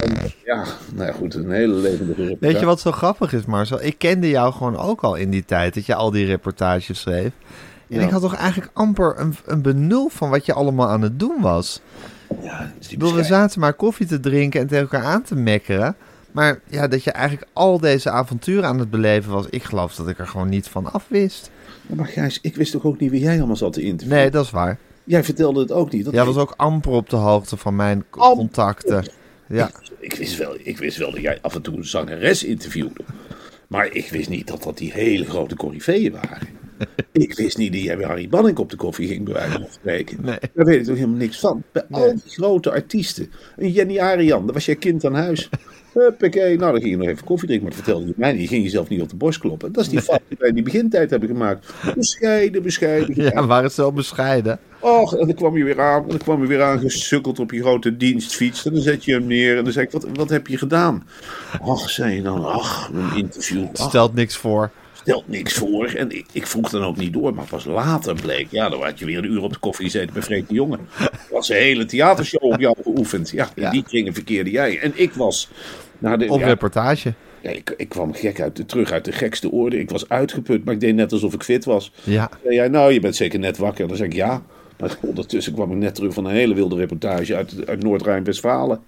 En, 0.04 0.14
ja, 0.46 0.66
nou 0.94 1.08
ja, 1.08 1.14
goed, 1.14 1.34
een 1.34 1.52
hele 1.52 1.74
levendige 1.74 2.22
reportage. 2.22 2.52
Weet 2.52 2.60
je 2.60 2.66
wat 2.66 2.80
zo 2.80 2.92
grappig 2.92 3.34
is, 3.34 3.46
Marcel? 3.46 3.84
Ik 3.84 3.98
kende 3.98 4.30
jou 4.30 4.54
gewoon 4.54 4.78
ook 4.78 5.02
al 5.02 5.16
in 5.16 5.30
die 5.30 5.46
tijd 5.46 5.74
dat 5.74 5.86
je 5.86 5.96
al 5.96 6.12
die 6.12 6.26
reportages 6.26 7.00
schreef. 7.00 7.32
En 7.90 8.00
Ja. 8.00 8.02
ik 8.02 8.10
had 8.10 8.22
toch 8.22 8.36
eigenlijk 8.36 8.72
amper 8.74 9.14
een, 9.20 9.36
een 9.46 9.62
benul 9.62 10.10
van 10.10 10.30
wat 10.30 10.46
je 10.46 10.54
allemaal 10.54 10.90
aan 10.90 11.02
het 11.02 11.20
doen 11.20 11.42
was. 11.42 11.82
Ja, 12.42 12.72
bedoel, 12.90 13.14
we 13.14 13.24
zaten 13.24 13.60
maar 13.60 13.74
koffie 13.74 14.06
te 14.08 14.20
drinken 14.20 14.62
en 14.62 14.68
tegen 14.68 14.84
elkaar 14.84 15.04
aan 15.04 15.22
te 15.24 15.36
mekkeren. 15.36 15.96
Maar 16.36 16.60
ja, 16.70 16.88
dat 16.88 17.04
je 17.04 17.12
eigenlijk 17.12 17.48
al 17.54 17.80
deze 17.80 18.10
avonturen 18.10 18.66
aan 18.66 18.80
het 18.80 18.90
beleven 18.90 19.32
was. 19.32 19.46
Ik 19.50 19.64
geloof 19.64 19.96
dat 19.96 20.08
ik 20.08 20.20
er 20.20 20.28
gewoon 20.28 20.50
niet 20.50 20.68
van 20.68 20.92
af 20.92 21.06
wist. 21.08 21.52
Ja, 21.88 21.96
Maar 21.96 22.06
Gijs, 22.08 22.40
ik 22.42 22.56
wist 22.56 22.72
toch 22.72 22.86
ook 22.86 23.00
niet 23.00 23.12
wie 23.12 23.20
jij 23.22 23.38
allemaal 23.38 23.56
zat 23.56 23.74
te 23.74 23.82
interviewen? 23.82 24.22
Nee, 24.22 24.32
dat 24.32 24.46
is 24.46 24.52
waar. 24.52 24.78
Jij 25.04 25.24
vertelde 25.24 25.60
het 25.60 25.72
ook 25.72 25.92
niet. 25.92 26.06
Dat 26.06 26.14
Jij 26.14 26.26
was 26.26 26.38
ook 26.38 26.54
amper 26.58 26.92
op 26.92 27.10
de 27.10 27.16
hoogte 27.16 27.58
van 27.58 27.76
mijn 27.76 28.06
Amper. 28.10 28.38
contacten. 28.38 29.06
Ja, 29.48 29.72
ik, 30.00 30.16
wist 30.16 30.38
wel, 30.38 30.56
ik 30.64 30.78
wist 30.78 30.98
wel 30.98 31.12
dat 31.12 31.22
jij 31.22 31.38
af 31.42 31.56
en 31.56 31.62
toe 31.62 31.76
een 31.78 31.86
zangeres 31.86 32.44
interviewde. 32.44 33.04
Maar 33.68 33.92
ik 33.92 34.10
wist 34.10 34.30
niet 34.30 34.48
dat 34.48 34.64
dat 34.64 34.78
die 34.78 34.92
hele 34.94 35.26
grote 35.26 35.56
coryfeeën 35.56 36.12
waren. 36.12 36.48
ik 37.12 37.36
wist 37.36 37.58
niet 37.58 37.74
dat 37.74 37.82
jij 37.82 37.98
bij 37.98 38.06
Harry 38.06 38.30
Banning 38.30 38.58
op 38.58 38.70
de 38.70 38.76
koffie 38.76 39.08
ging, 39.08 39.26
bij 39.26 39.34
wijze 39.34 39.52
van 39.52 39.68
spreken. 39.72 40.18
Nee. 40.22 40.38
Daar 40.54 40.66
weet 40.66 40.80
ik 40.80 40.86
toch 40.86 40.96
helemaal 40.96 41.18
niks 41.18 41.40
van. 41.40 41.64
Bij 41.72 41.84
al 41.92 42.12
die 42.12 42.22
grote 42.26 42.72
artiesten. 42.72 43.32
Een 43.58 43.72
Jenny 43.72 44.00
Arian, 44.00 44.46
daar 44.46 44.54
was 44.54 44.66
jij 44.66 44.76
kind 44.76 45.06
aan 45.06 45.16
huis. 45.16 45.50
Huppakee, 46.00 46.58
nou 46.58 46.72
dan 46.72 46.82
ging 46.82 46.92
je 46.92 46.98
nog 46.98 47.08
even 47.08 47.24
koffie 47.26 47.48
drinken. 47.48 47.68
Maar 47.68 47.76
dat 47.76 47.86
vertelde 47.86 48.08
je 48.08 48.14
mij 48.18 48.32
niet. 48.32 48.42
Je 48.42 48.48
ging 48.48 48.64
jezelf 48.64 48.90
niet 48.90 49.02
op 49.02 49.10
de 49.10 49.16
borst 49.16 49.40
kloppen. 49.40 49.72
Dat 49.72 49.84
is 49.84 49.90
die 49.90 50.02
fout 50.02 50.20
die 50.28 50.38
wij 50.40 50.50
in 50.50 50.56
die 50.56 50.64
begintijd 50.64 51.10
hebben 51.10 51.30
gemaakt. 51.30 51.74
Bescheiden, 51.96 52.64
bescheiden. 52.64 53.24
ja 53.24 53.46
waren 53.46 53.72
zo 53.72 53.92
bescheiden. 53.92 54.60
Och, 54.80 55.16
en 55.16 55.26
dan 55.28 55.36
kwam 55.36 55.58
je 55.58 55.64
weer 55.64 55.82
aan. 55.82 56.04
En 56.04 56.10
dan 56.10 56.18
kwam 56.18 56.42
je 56.42 56.48
weer 56.48 56.62
aangesukkeld 56.64 57.40
op 57.40 57.52
je 57.52 57.62
grote 57.62 57.98
dienstfiets. 57.98 58.66
En 58.66 58.74
dan 58.74 58.82
zet 58.82 59.06
je 59.06 59.14
hem 59.14 59.28
neer. 59.28 59.58
En 59.58 59.64
dan 59.64 59.74
zei 59.74 59.86
ik, 59.86 59.92
wat, 59.92 60.08
wat 60.14 60.30
heb 60.30 60.48
je 60.48 60.58
gedaan? 60.58 61.08
Ach, 61.62 61.90
zei 61.90 62.16
je 62.16 62.22
dan. 62.22 62.46
Ach, 62.46 62.90
een 62.94 63.18
interview. 63.18 63.66
Ach, 63.74 63.88
Stelt 63.90 64.14
niks 64.14 64.36
voor. 64.38 64.72
stelt 64.94 65.28
niks 65.28 65.54
voor. 65.54 65.86
En 65.88 66.12
ik, 66.12 66.26
ik 66.32 66.48
vroeg 66.48 66.70
dan 66.70 66.84
ook 66.84 66.98
niet 66.98 67.14
door. 67.14 67.34
Maar 67.36 67.46
pas 67.50 67.66
later 67.66 68.16
bleek. 68.16 68.48
Ja, 68.50 68.70
dan 68.70 68.84
had 68.84 69.00
je 69.00 69.06
weer 69.06 69.18
een 69.18 69.32
uur 69.32 69.42
op 69.42 69.54
de 69.54 69.60
koffie 69.60 69.86
gezeten 69.86 70.14
bij 70.14 70.22
Freek 70.24 70.48
de 70.48 70.54
Jonge. 70.54 70.78
Er 71.00 71.10
was 71.32 71.50
een 71.50 71.56
hele 71.56 71.86
theatershow 71.86 72.44
op 72.44 72.60
jou 72.60 72.76
geoefend. 72.84 73.30
Ja, 73.30 73.50
in 73.56 73.62
Ja. 73.64 73.70
die 73.72 73.84
kringen 73.84 74.14
verkeerde 74.14 74.52
jij. 74.52 74.80
En 74.80 74.92
ik 74.96 75.14
was... 75.14 75.50
de, 76.14 76.30
Op 76.30 76.40
ja, 76.40 76.46
reportage. 76.46 77.14
ja, 77.42 77.50
ik, 77.50 77.74
ik 77.78 77.90
kwam 77.90 78.14
gek 78.14 78.42
uit 78.42 78.56
de, 78.56 78.66
terug 78.66 78.92
uit 78.92 79.06
de 79.06 79.12
gekste 79.12 79.52
orde. 79.52 79.80
Ik 79.80 79.90
was 79.90 80.10
uitgeput, 80.10 80.66
maar 80.66 80.74
ik 80.74 80.80
deed 80.80 80.96
net 80.96 81.12
alsof 81.12 81.34
ik 81.34 81.44
fit 81.44 81.66
was. 81.66 81.92
Ja. 82.04 82.30
Zei 82.44 82.56
jij, 82.56 82.68
nou, 82.68 82.94
je 82.94 83.00
bent 83.00 83.16
zeker 83.16 83.40
net 83.40 83.58
wakker. 83.58 83.88
Dan 83.88 83.98
zei 83.98 84.10
ik 84.10 84.16
ja. 84.16 84.42
Maar 84.80 84.98
ondertussen 85.02 85.54
kwam 85.54 85.72
ik 85.72 85.78
net 85.78 85.96
terug 85.96 86.14
van 86.14 86.26
een 86.26 86.34
hele 86.34 86.54
wilde 86.54 86.76
reportage 86.76 87.36
uit, 87.36 87.68
uit 87.68 87.84
Noord-Rijn-Westfalen. 87.84 88.80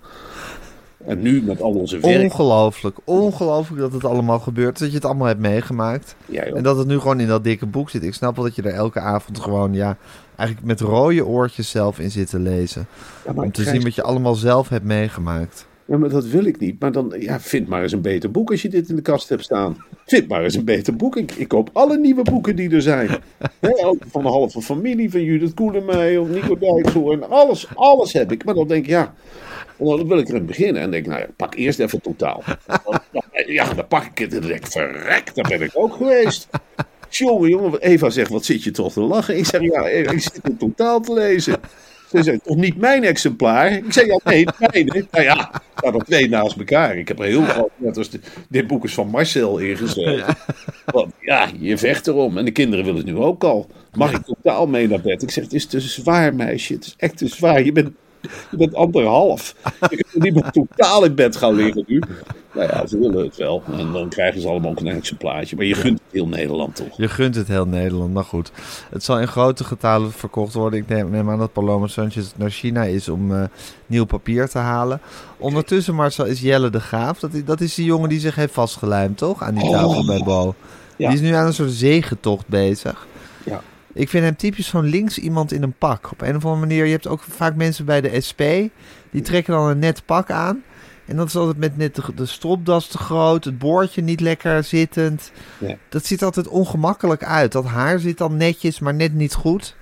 En 1.06 1.22
nu 1.22 1.42
met 1.42 1.62
al 1.62 1.72
onze 1.72 2.00
werk. 2.00 2.24
Ongelooflijk. 2.24 2.98
Ongelooflijk 3.04 3.82
dat 3.82 3.92
het 3.92 4.06
allemaal 4.06 4.40
gebeurt. 4.40 4.80
Dat 4.80 4.90
je 4.90 4.96
het 4.96 5.06
allemaal 5.06 5.28
hebt 5.28 5.40
meegemaakt. 5.40 6.16
En 6.32 6.64
dat 6.64 6.78
het 6.78 6.88
nu 6.88 7.00
gewoon 7.00 7.20
in 7.20 7.28
dat 7.28 7.44
dikke 7.44 7.66
boek 7.66 7.90
zit. 7.90 8.04
Ik 8.04 8.14
snap 8.14 8.36
wel 8.36 8.46
dat 8.46 8.56
je 8.56 8.62
er 8.62 8.74
elke 8.74 9.00
avond 9.00 9.40
gewoon, 9.40 9.74
ja, 9.74 9.98
eigenlijk 10.36 10.68
met 10.68 10.80
rode 10.80 11.26
oortjes 11.26 11.70
zelf 11.70 12.00
in 12.00 12.12
zit 12.12 12.30
te 12.30 12.40
lezen. 12.40 12.88
Ja, 13.26 13.32
Om 13.36 13.52
te 13.52 13.64
zien 13.64 13.84
wat 13.84 13.96
je 13.96 14.04
allemaal 14.04 14.36
zelf 14.36 14.70
hebt 14.70 14.86
meegemaakt. 14.86 15.68
Ja, 15.88 15.98
maar 15.98 16.10
dat 16.10 16.26
wil 16.26 16.46
ik 16.46 16.60
niet. 16.60 16.80
Maar 16.80 16.92
dan, 16.92 17.14
ja, 17.20 17.40
vind 17.40 17.68
maar 17.68 17.82
eens 17.82 17.92
een 17.92 18.02
beter 18.02 18.32
boek 18.32 18.52
als 18.52 18.62
je 18.62 18.70
dit 18.70 18.90
in 18.90 18.96
de 18.96 19.02
kast 19.02 19.30
hebt 19.30 19.44
staan. 19.44 19.84
Vind 20.06 20.28
maar 20.28 20.44
eens 20.44 20.56
een 20.56 20.66
beter 20.66 20.96
boek. 20.96 21.18
Ik, 21.18 21.32
ik 21.32 21.48
koop 21.48 21.70
alle 21.74 21.98
nieuwe 21.98 22.24
boeken 22.24 22.56
die 22.56 22.70
er 22.70 22.82
zijn. 22.82 23.10
Ook 23.62 24.04
van 24.12 24.22
de 24.22 24.28
halve 24.28 24.62
familie, 24.62 25.12
van 25.12 25.24
Judith 25.24 25.54
Koelemeijer, 25.54 26.26
Nico 26.26 26.58
Dijkshoorn. 26.58 27.30
Alles, 27.30 27.68
alles 27.76 28.14
heb 28.14 28.32
ik. 28.32 28.46
Maar 28.46 28.54
dan 28.54 28.68
denk 28.68 28.84
ik, 28.84 28.90
ja, 28.90 29.14
dan 29.78 30.08
wil 30.08 30.18
ik 30.18 30.30
erin 30.30 30.46
beginnen. 30.46 30.82
En 30.82 30.92
denk 30.92 31.06
ik, 31.06 31.10
nou 31.12 31.22
ja, 31.22 31.28
pak 31.36 31.56
eerst 31.56 31.80
even 31.80 32.02
totaal. 32.02 32.44
Ja, 33.46 33.74
dan 33.74 33.88
pak 33.88 34.04
ik 34.04 34.18
het 34.18 34.34
en 34.34 34.42
denk 34.42 34.66
ik, 34.66 34.72
verrek, 34.72 35.36
daar 35.36 35.50
ben 35.50 35.62
ik 35.62 35.72
ook 35.74 35.94
geweest. 35.94 36.48
Jongen, 37.10 37.50
jongen, 37.50 37.80
Eva 37.82 38.10
zegt, 38.10 38.30
wat 38.30 38.46
zit 38.46 38.64
je 38.64 38.72
toch 38.72 38.94
te 38.94 39.02
lachen? 39.02 39.38
Ik 39.38 39.46
zeg, 39.46 39.62
ja, 39.62 39.88
ik 39.88 40.20
zit 40.22 40.40
het 40.44 40.60
totaal 40.60 41.00
te 41.00 41.14
lezen. 41.14 41.60
Ze 42.10 42.24
zei, 42.24 42.40
toch 42.44 42.56
niet 42.56 42.78
mijn 42.78 43.04
exemplaar? 43.04 43.72
Ik 43.72 43.94
zei, 43.94 44.06
ja, 44.08 44.20
nee, 44.24 44.46
het 44.46 44.72
mijne. 44.74 45.06
Nou 45.12 45.24
ja, 45.24 45.52
er 45.54 45.62
staan 45.76 45.94
er 45.94 46.06
twee 46.06 46.30
naast 46.30 46.58
elkaar. 46.58 46.98
Ik 46.98 47.08
heb 47.08 47.20
er 47.20 47.26
heel 47.26 47.44
veel, 47.44 47.72
net 47.76 47.98
als 47.98 48.10
de- 48.10 48.20
dit 48.50 48.68
boek 48.68 48.84
is 48.84 48.94
van 48.94 49.08
Marcel 49.10 49.58
ingeschreven. 49.58 50.36
Want 50.86 51.14
ja, 51.22 51.48
je 51.60 51.78
vecht 51.78 52.08
erom. 52.08 52.38
En 52.38 52.46
de 52.46 52.52
kinderen 52.52 52.86
willen 52.86 53.00
het 53.06 53.10
nu 53.16 53.18
ook 53.18 53.44
al. 53.44 53.68
Mag 53.94 54.12
ik 54.14 54.22
totaal 54.26 54.68
mee 54.68 54.88
naar 54.88 55.02
bed? 55.02 55.22
Ik 55.24 55.32
zeg, 55.32 55.44
het 55.44 55.54
is 55.54 55.66
te 55.66 55.80
zwaar, 55.80 56.36
meisje. 56.36 56.74
Het 56.74 56.86
is 56.86 56.94
echt 56.98 57.18
te 57.18 57.28
zwaar. 57.28 57.64
Je 57.64 57.72
bent, 57.72 57.90
je 58.52 58.58
bent 58.58 58.74
anderhalf. 58.76 59.56
Je 59.90 60.04
kunt 60.12 60.24
niet 60.24 60.34
meer 60.34 60.52
totaal 60.52 61.04
in 61.06 61.16
bed 61.16 61.36
gaan 61.36 61.54
liggen 61.56 61.84
nu. 61.88 62.02
Nou 62.58 62.70
ja, 62.70 62.88
ze 62.88 63.00
willen 63.00 63.24
het 63.24 63.36
wel. 63.36 63.64
En 63.78 63.92
dan 63.92 64.10
krijgen 64.10 64.42
ze 64.42 64.48
allemaal 64.48 64.72
ook 64.72 64.80
een 64.80 64.88
exemplaartje. 64.88 65.56
Maar 65.56 65.66
je 65.66 65.74
gunt 65.74 66.00
het 66.04 66.12
heel 66.12 66.28
Nederland 66.28 66.76
toch? 66.76 66.98
Je 66.98 67.08
gunt 67.08 67.36
het 67.36 67.48
heel 67.48 67.66
Nederland, 67.66 68.14
maar 68.14 68.24
goed. 68.24 68.52
Het 68.90 69.04
zal 69.04 69.20
in 69.20 69.28
grote 69.28 69.64
getalen 69.64 70.12
verkocht 70.12 70.54
worden. 70.54 70.80
Ik 70.80 70.88
neem, 70.88 71.30
aan 71.30 71.40
dat 71.40 71.54
Paloma 71.54 71.88
Sanchez 71.88 72.32
naar 72.36 72.50
China 72.50 72.84
is 72.84 73.10
om 73.10 73.36
eh, 73.36 73.44
nieuw 73.86 74.06
papier 74.06 74.50
te 74.50 74.58
halen. 74.58 75.02
Ondertussen, 75.38 75.96
Marcel, 75.96 76.26
is 76.26 76.42
Jelle 76.42 76.70
de 76.70 76.80
Graaf. 76.80 77.20
Dat 77.20 77.34
is, 77.34 77.46
dat 77.46 77.62
is 77.62 77.76
die 77.76 77.86
jongen 77.86 78.10
die 78.10 78.20
zich 78.20 78.36
heeft 78.36 78.54
vastgelijmd, 78.54 79.18
toch? 79.18 79.44
Aan 79.44 79.56
die 79.56 79.72
tafel 79.72 80.06
bij 80.06 80.24
Bo. 80.26 80.56
Ja. 80.96 81.08
Die 81.10 81.18
is 81.18 81.24
nu 81.24 81.34
aan 81.34 81.46
een 81.46 81.54
soort 81.54 81.72
zegentocht 81.72 82.48
bezig. 82.48 83.08
Ja. 83.46 83.62
Ik 83.94 84.10
vind 84.10 84.24
hem 84.24 84.36
typisch 84.36 84.68
zo'n 84.68 84.86
links 84.86 85.18
iemand 85.18 85.52
in 85.52 85.64
een 85.64 85.76
pak. 85.78 86.12
Op 86.12 86.22
een 86.22 86.36
of 86.36 86.46
andere 86.46 86.66
manier. 86.66 86.86
Je 86.86 86.92
hebt 86.92 87.08
ook 87.08 87.22
vaak 87.30 87.56
mensen 87.56 87.86
bij 87.86 88.02
de 88.02 88.22
SP. 88.28 88.42
Die 89.12 89.22
trekken 89.22 89.54
dan 89.54 89.70
een 89.70 89.80
net 89.80 90.02
pak 90.06 90.32
aan. 90.32 90.64
En 91.08 91.16
dat 91.16 91.28
is 91.28 91.36
altijd 91.36 91.58
met 91.58 91.78
net 91.78 91.96
de, 91.96 92.02
de 92.16 92.26
stropdas 92.26 92.88
te 92.88 92.98
groot. 92.98 93.44
Het 93.44 93.58
boordje 93.60 94.02
niet 94.02 94.20
lekker 94.20 94.64
zittend. 94.64 95.32
Ja. 95.58 95.78
Dat 95.90 96.06
ziet 96.06 96.24
altijd 96.24 96.48
ongemakkelijk 96.48 97.24
uit. 97.24 97.52
Dat 97.52 97.66
haar 97.66 98.00
zit 98.00 98.18
dan 98.18 98.38
netjes, 98.38 98.80
maar 98.80 98.94
net 98.94 99.14
niet 99.14 99.34
goed. 99.34 99.76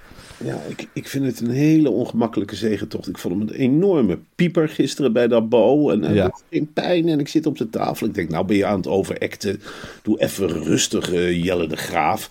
Ja, 0.44 0.58
ik, 0.68 0.88
ik 0.94 1.08
vind 1.08 1.26
het 1.26 1.40
een 1.40 1.50
hele 1.50 1.90
ongemakkelijke 1.90 2.56
zegentocht. 2.56 3.08
Ik 3.08 3.18
vond 3.18 3.34
hem 3.34 3.42
een 3.48 3.54
enorme 3.56 4.20
pieper 4.36 4.70
gisteren 4.70 5.14
bij 5.14 5.28
dat 5.28 5.50
bo. 5.50 5.90
En 5.90 6.02
hij 6.04 6.14
Ja. 6.14 6.24
doet 6.24 6.44
geen 6.50 6.74
pijn 6.74 7.08
en 7.08 7.20
ik 7.20 7.28
zit 7.28 7.46
op 7.46 7.58
de 7.58 7.70
tafel. 7.70 8.08
Ik 8.08 8.14
denk, 8.14 8.30
nou 8.30 8.46
ben 8.46 8.58
je 8.58 8.66
aan 8.66 8.78
het 8.78 8.88
overacten. 8.88 9.62
Doe 10.04 10.22
even 10.22 10.48
rustig, 10.48 11.12
eh, 11.14 11.44
Jelle 11.44 11.68
de 11.68 11.76
Graaf. 11.78 12.30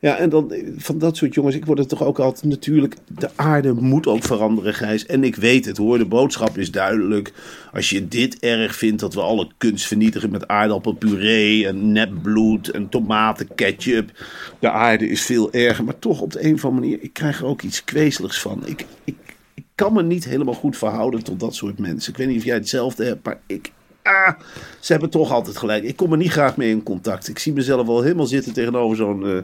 Ja, 0.00 0.16
en 0.16 0.28
dan 0.28 0.52
van 0.76 0.98
dat 0.98 1.16
soort 1.16 1.34
jongens, 1.34 1.54
ik 1.54 1.66
word 1.66 1.78
er 1.78 1.86
toch 1.86 2.02
ook 2.02 2.18
altijd 2.18 2.44
natuurlijk, 2.44 2.96
de 3.18 3.30
aarde 3.34 3.72
moet 3.72 4.06
ook 4.06 4.22
veranderen, 4.22 4.74
Gijs. 4.74 5.06
En 5.06 5.24
ik 5.24 5.36
weet 5.36 5.64
het 5.64 5.76
hoor, 5.76 5.98
de 5.98 6.04
boodschap 6.04 6.58
is 6.58 6.70
duidelijk. 6.70 7.32
Als 7.72 7.90
je 7.90 8.08
dit 8.08 8.38
erg 8.38 8.74
vindt, 8.74 9.00
dat 9.00 9.14
we 9.14 9.20
alle 9.20 9.48
kunst 9.58 9.86
vernietigen 9.86 10.30
met 10.30 10.48
aardappelpuree 10.48 11.66
en 11.66 11.92
nepbloed 11.92 12.70
en 12.70 12.88
tomatenketchup. 12.88 14.26
De 14.58 14.70
aarde 14.70 15.08
is 15.08 15.22
veel 15.22 15.52
erger, 15.52 15.84
maar 15.84 15.98
toch 15.98 16.20
op 16.20 16.32
de 16.32 16.44
een 16.44 16.54
of 16.54 16.64
andere 16.64 16.86
manier, 16.86 17.02
ik 17.02 17.12
krijg 17.12 17.40
er 17.40 17.46
ook 17.46 17.62
iets 17.62 17.84
kwezeligs 17.84 18.40
van. 18.40 18.62
Ik, 18.66 18.86
ik, 19.04 19.16
ik 19.54 19.64
kan 19.74 19.92
me 19.92 20.02
niet 20.02 20.24
helemaal 20.24 20.54
goed 20.54 20.76
verhouden 20.76 21.24
tot 21.24 21.40
dat 21.40 21.54
soort 21.54 21.78
mensen. 21.78 22.12
Ik 22.12 22.18
weet 22.18 22.28
niet 22.28 22.38
of 22.38 22.44
jij 22.44 22.54
hetzelfde 22.56 23.04
hebt, 23.04 23.24
maar 23.24 23.40
ik, 23.46 23.72
ah, 24.10 24.32
ze 24.80 24.92
hebben 24.92 25.10
toch 25.10 25.30
altijd 25.32 25.56
gelijk. 25.56 25.84
Ik 25.84 25.96
kom 25.96 26.12
er 26.12 26.18
niet 26.18 26.30
graag 26.30 26.56
mee 26.56 26.70
in 26.70 26.82
contact. 26.82 27.28
Ik 27.28 27.38
zie 27.38 27.52
mezelf 27.52 27.86
wel 27.86 28.02
helemaal 28.02 28.26
zitten 28.26 28.52
tegenover 28.52 28.96
zo'n. 28.96 29.26
eh, 29.26 29.42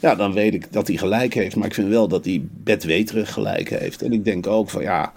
ja, 0.00 0.14
dan 0.14 0.32
weet 0.32 0.54
ik 0.54 0.72
dat 0.72 0.86
hij 0.86 0.96
gelijk 0.96 1.34
heeft. 1.34 1.56
Maar 1.56 1.66
ik 1.66 1.74
vind 1.74 1.88
wel 1.88 2.08
dat 2.08 2.24
hij 2.24 2.44
bedweterig 2.52 3.32
gelijk 3.32 3.68
heeft. 3.68 4.02
En 4.02 4.12
ik 4.12 4.24
denk 4.24 4.46
ook 4.46 4.70
van 4.70 4.82
ja. 4.82 5.12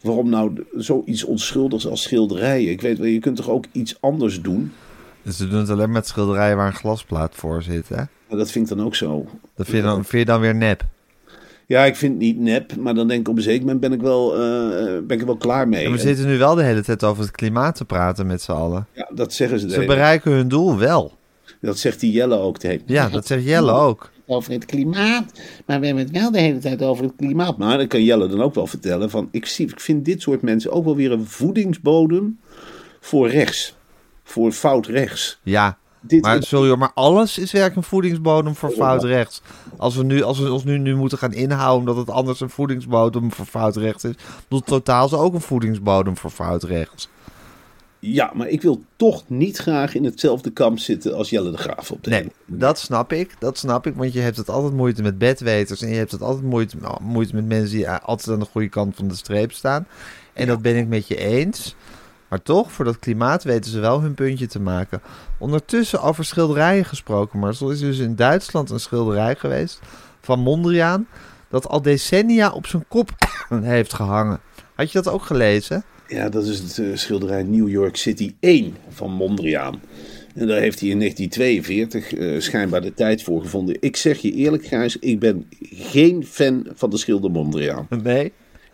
Waarom 0.00 0.28
nou 0.28 0.64
zoiets 0.76 1.24
onschuldigs 1.24 1.86
als 1.86 2.02
schilderijen? 2.02 2.70
Ik 2.70 2.80
weet 2.80 2.98
wel, 2.98 3.06
je 3.06 3.18
kunt 3.18 3.36
toch 3.36 3.48
ook 3.50 3.64
iets 3.72 3.96
anders 4.00 4.42
doen? 4.42 4.72
Dus 5.22 5.36
ze 5.36 5.48
doen 5.48 5.58
het 5.58 5.70
alleen 5.70 5.90
met 5.92 6.06
schilderijen 6.06 6.56
waar 6.56 6.66
een 6.66 6.72
glasplaat 6.74 7.34
voor 7.34 7.62
zit, 7.62 7.88
hè? 7.88 8.02
Dat 8.36 8.50
vind 8.50 8.70
ik 8.70 8.76
dan 8.76 8.86
ook 8.86 8.94
zo. 8.94 9.26
Dat 9.54 9.66
vind 9.66 9.76
je 9.76 9.82
dan, 9.82 10.04
vind 10.04 10.22
je 10.26 10.32
dan 10.32 10.40
weer 10.40 10.54
nep. 10.54 10.84
Ja, 11.66 11.84
ik 11.84 11.96
vind 11.96 12.12
het 12.12 12.22
niet 12.22 12.38
nep, 12.38 12.76
maar 12.76 12.94
dan 12.94 13.08
denk 13.08 13.20
ik 13.20 13.28
op 13.28 13.36
een 13.36 13.42
zeker 13.42 13.60
moment 13.60 13.80
ben 13.80 13.92
ik 13.92 14.00
wel, 14.00 14.34
eh, 14.34 14.40
ben 14.84 15.08
ik 15.16 15.20
er 15.20 15.26
wel 15.26 15.36
klaar 15.36 15.68
mee. 15.68 15.84
En 15.84 15.90
we 15.90 15.96
En- 15.96 16.02
zitten 16.02 16.26
nu 16.26 16.38
wel 16.38 16.54
de 16.54 16.62
hele 16.62 16.82
tijd 16.82 17.04
over 17.04 17.22
het 17.22 17.32
klimaat 17.32 17.74
te 17.76 17.84
praten 17.84 18.26
met 18.26 18.42
z'n 18.42 18.52
allen. 18.52 18.86
ja, 18.92 19.08
dat 19.14 19.32
zeggen 19.32 19.58
ze. 19.60 19.66
de 19.66 19.72
Ze 19.72 19.80
hele- 19.80 19.92
bereiken 19.92 20.32
hun 20.32 20.48
doel 20.48 20.78
wel. 20.78 21.12
Dat 21.60 21.78
zegt 21.78 22.00
die 22.00 22.12
Jelle 22.12 22.36
ook. 22.38 22.60
De 22.60 22.68
hele- 22.68 22.82
Ja, 22.86 23.08
dat 23.08 23.26
zegt 23.26 23.44
Jelle 23.44 23.72
ook. 23.72 24.10
Over 24.26 24.52
het 24.52 24.64
klimaat. 24.64 25.32
Maar 25.66 25.80
we 25.80 25.86
hebben 25.86 26.04
het 26.04 26.12
wel 26.12 26.30
de 26.30 26.40
hele 26.40 26.58
tijd 26.58 26.82
over 26.82 27.04
het 27.04 27.12
klimaat. 27.16 27.56
Maar 27.58 27.78
dan 27.78 27.86
kan 27.86 28.02
Jelle 28.04 28.28
dan 28.28 28.42
ook 28.42 28.54
wel 28.54 28.66
vertellen 28.66 29.10
van 29.10 29.28
ik, 29.30 29.46
zie, 29.46 29.68
ik 29.68 29.80
vind 29.80 30.04
dit 30.04 30.22
soort 30.22 30.42
mensen 30.42 30.72
ook 30.72 30.84
wel 30.84 30.96
weer 30.96 31.12
een 31.12 31.26
voedingsbodem 31.26 32.38
voor 33.00 33.28
rechts. 33.28 33.74
Voor 34.24 34.52
fout 34.52 34.86
rechts. 34.86 35.38
Ja, 35.42 35.78
Dit 36.06 36.22
maar 36.22 36.42
sorry 36.42 36.68
hoor, 36.68 36.78
maar 36.78 36.92
alles 36.94 37.38
is 37.38 37.52
werkelijk 37.52 37.76
een 37.76 37.90
voedingsbodem 37.90 38.54
voor 38.54 38.70
fout 38.70 39.04
rechts. 39.04 39.42
Als 39.76 39.96
we, 39.96 40.04
nu, 40.04 40.22
als 40.22 40.38
we 40.38 40.52
ons 40.52 40.64
nu, 40.64 40.78
nu 40.78 40.96
moeten 40.96 41.18
gaan 41.18 41.32
inhouden 41.32 41.78
omdat 41.78 42.06
het 42.06 42.14
anders 42.14 42.40
een 42.40 42.50
voedingsbodem 42.50 43.32
voor 43.32 43.46
fout 43.46 43.76
rechts 43.76 44.04
is, 44.04 44.14
doet 44.48 44.66
totaal 44.66 45.06
is 45.06 45.12
ook 45.12 45.34
een 45.34 45.40
voedingsbodem 45.40 46.16
voor 46.16 46.30
fout 46.30 46.62
rechts. 46.62 47.08
Ja, 47.98 48.30
maar 48.34 48.48
ik 48.48 48.62
wil 48.62 48.82
toch 48.96 49.24
niet 49.26 49.56
graag 49.56 49.94
in 49.94 50.04
hetzelfde 50.04 50.50
kamp 50.50 50.78
zitten 50.78 51.14
als 51.14 51.30
Jelle 51.30 51.50
de 51.50 51.56
Graaf 51.56 51.90
op 51.90 52.04
de 52.04 52.10
Nee, 52.10 52.32
dat 52.46 52.78
snap 52.78 53.12
ik. 53.12 53.34
Dat 53.38 53.58
snap 53.58 53.86
ik, 53.86 53.94
want 53.94 54.12
je 54.12 54.20
hebt 54.20 54.36
het 54.36 54.48
altijd 54.48 54.72
moeite 54.72 55.02
met 55.02 55.18
bedweters 55.18 55.82
en 55.82 55.88
je 55.88 55.94
hebt 55.94 56.12
het 56.12 56.22
altijd 56.22 56.44
moeite, 56.44 56.76
nou, 56.76 57.02
moeite 57.02 57.34
met 57.34 57.46
mensen 57.46 57.76
die 57.76 57.90
altijd 57.90 58.28
aan 58.28 58.38
de 58.38 58.50
goede 58.50 58.68
kant 58.68 58.96
van 58.96 59.08
de 59.08 59.14
streep 59.14 59.52
staan. 59.52 59.86
En 60.32 60.46
dat 60.46 60.62
ben 60.62 60.76
ik 60.76 60.88
met 60.88 61.08
je 61.08 61.16
eens. 61.16 61.74
Maar 62.28 62.42
toch, 62.42 62.72
voor 62.72 62.84
dat 62.84 62.98
klimaat 62.98 63.44
weten 63.44 63.70
ze 63.70 63.80
wel 63.80 64.00
hun 64.00 64.14
puntje 64.14 64.46
te 64.46 64.60
maken. 64.60 65.02
Ondertussen 65.38 66.02
over 66.02 66.24
schilderijen 66.24 66.84
gesproken, 66.84 67.38
maar 67.38 67.56
er 67.60 67.72
is 67.72 67.80
dus 67.80 67.98
in 67.98 68.16
Duitsland 68.16 68.70
een 68.70 68.80
schilderij 68.80 69.34
geweest 69.34 69.80
van 70.20 70.40
Mondriaan 70.40 71.06
dat 71.48 71.68
al 71.68 71.82
decennia 71.82 72.50
op 72.50 72.66
zijn 72.66 72.84
kop 72.88 73.10
heeft 73.62 73.94
gehangen. 73.94 74.40
Had 74.74 74.92
je 74.92 75.02
dat 75.02 75.12
ook 75.12 75.22
gelezen? 75.22 75.84
Ja, 76.08 76.28
dat 76.28 76.46
is 76.46 76.58
het 76.58 76.78
eh, 76.78 76.86
schilderij 76.94 77.42
New 77.42 77.68
York 77.68 77.96
City 77.96 78.34
1 78.40 78.76
van 78.88 79.10
Mondriaan. 79.10 79.80
En 80.34 80.46
daar 80.46 80.60
heeft 80.60 80.80
hij 80.80 80.88
in 80.88 80.98
1942 80.98 82.14
eh, 82.14 82.40
schijnbaar 82.40 82.80
de 82.80 82.94
tijd 82.94 83.22
voor 83.22 83.40
gevonden. 83.42 83.76
Ik 83.80 83.96
zeg 83.96 84.18
je 84.18 84.32
eerlijk, 84.32 84.66
Gijs, 84.66 84.98
ik 84.98 85.18
ben 85.18 85.48
geen 85.70 86.26
fan 86.26 86.66
van 86.74 86.90
de 86.90 86.96
schilder 86.96 87.30
Mondriaan. 87.30 87.86
Nee. 88.02 88.32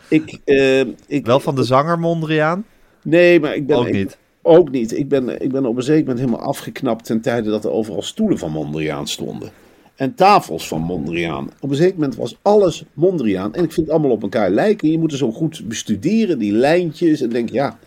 Ik, 0.08 0.38
eh, 0.44 0.80
ik, 1.06 1.26
Wel 1.26 1.40
van 1.40 1.54
de 1.54 1.64
zanger 1.64 1.98
Mondriaan? 1.98 2.64
Nee, 3.02 3.40
maar 3.40 3.54
ik 3.54 3.66
ben... 3.66 3.76
Ook 3.76 3.86
ik- 3.86 3.92
niet. 3.94 4.18
ook 4.42 4.70
niet. 4.70 4.96
Ik 4.98 5.08
ben, 5.08 5.42
ik 5.42 5.52
ben 5.52 5.66
op 5.66 5.76
een 5.76 5.82
zeker 5.82 6.00
moment 6.00 6.18
helemaal 6.18 6.46
afgeknapt 6.46 7.04
ten 7.04 7.20
tijde 7.20 7.50
dat 7.50 7.64
er 7.64 7.70
overal 7.70 8.02
stoelen 8.02 8.38
van 8.38 8.50
Mondriaan 8.50 9.08
stonden. 9.08 9.50
En 9.96 10.14
tafels 10.14 10.68
van 10.68 10.80
Mondriaan. 10.80 11.50
Op 11.60 11.70
een 11.70 11.76
zeker 11.76 11.94
moment 11.94 12.16
was 12.16 12.36
alles 12.42 12.84
Mondriaan. 12.92 13.54
En 13.54 13.64
ik 13.64 13.72
vind 13.72 13.86
het 13.86 13.94
allemaal 13.94 14.10
op 14.16 14.22
elkaar 14.22 14.50
lijken. 14.50 14.90
Je 14.90 14.98
moet 14.98 15.10
het 15.10 15.20
zo 15.20 15.32
goed 15.32 15.62
bestuderen, 15.68 16.38
die 16.38 16.52
lijntjes. 16.52 17.20
En 17.20 17.28
denk, 17.28 17.50
ja... 17.50 17.78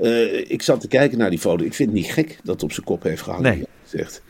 eh, 0.00 0.50
ik 0.50 0.62
zat 0.62 0.80
te 0.80 0.88
kijken 0.88 1.18
naar 1.18 1.30
die 1.30 1.38
foto. 1.38 1.64
Ik 1.64 1.74
vind 1.74 1.88
het 1.88 1.98
niet 1.98 2.10
gek 2.12 2.38
dat 2.42 2.54
het 2.54 2.62
op 2.62 2.72
zijn 2.72 2.86
kop 2.86 3.02
heeft 3.02 3.22
gehangen. 3.22 3.42
Nee. 3.42 3.66
eerlijk 3.92 4.22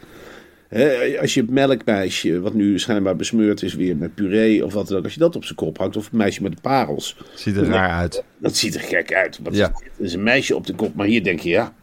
als 1.20 1.34
je 1.34 1.40
het 1.40 1.50
melkmeisje, 1.50 2.40
wat 2.40 2.54
nu 2.54 2.78
schijnbaar 2.78 3.16
besmeurd 3.16 3.62
is 3.62 3.74
weer 3.74 3.96
met 3.96 4.14
puree 4.14 4.64
of 4.64 4.72
wat 4.72 4.88
dan 4.88 4.98
ook, 4.98 5.04
als 5.04 5.14
je 5.14 5.18
dat 5.20 5.36
op 5.36 5.44
zijn 5.44 5.56
kop 5.56 5.78
hangt, 5.78 5.96
of 5.96 6.04
het 6.04 6.12
meisje 6.12 6.42
met 6.42 6.52
de 6.52 6.60
parels, 6.60 7.16
Ziet 7.34 7.56
er 7.56 7.64
raar 7.64 7.90
uit. 7.90 8.24
dat 8.38 8.56
ziet 8.56 8.74
er 8.74 8.80
gek 8.80 9.14
uit. 9.14 9.40
Ja. 9.50 9.72
is 9.98 10.12
een 10.12 10.22
meisje 10.22 10.56
op 10.56 10.66
de 10.66 10.74
kop, 10.74 10.94
maar 10.94 11.06
hier 11.06 11.24
denk 11.24 11.40
je 11.40 11.48
ja. 11.48 11.74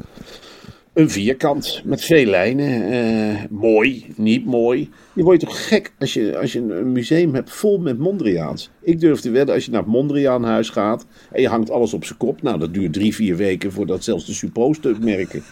Een 0.94 1.10
vierkant 1.10 1.82
met 1.86 2.04
veel 2.04 2.26
lijnen. 2.26 2.92
eh, 2.92 3.44
mooi, 3.50 4.06
niet 4.16 4.46
mooi. 4.46 4.90
Je 5.16 5.24
wordt 5.24 5.40
toch 5.40 5.68
gek 5.68 5.94
als 6.00 6.14
je, 6.14 6.38
als 6.38 6.54
je 6.54 6.60
een 6.60 6.92
museum 6.92 7.34
hebt 7.34 7.52
vol 7.52 7.78
met 7.78 7.98
Mondriaans. 7.98 8.70
Ik 8.82 9.00
durf 9.00 9.20
te 9.20 9.30
wedden, 9.32 9.56
als 9.56 9.66
je 9.66 9.72
naar 9.72 9.82
het 9.82 9.90
Mondriaanhuis 9.90 10.70
gaat 10.70 11.06
en 11.32 11.42
je 11.42 11.48
hangt 11.48 11.70
alles 11.72 11.94
op 11.94 12.06
zijn 12.06 12.18
kop. 12.18 12.42
Nou, 12.42 12.60
dat 12.60 12.74
duurt 12.74 12.94
drie, 12.94 13.16
vier 13.16 13.36
weken 13.36 13.72
voordat 13.72 14.04
zelfs 14.04 14.26
de 14.26 14.34
suppo's 14.34 14.78
het 14.82 15.04
merken. 15.04 15.44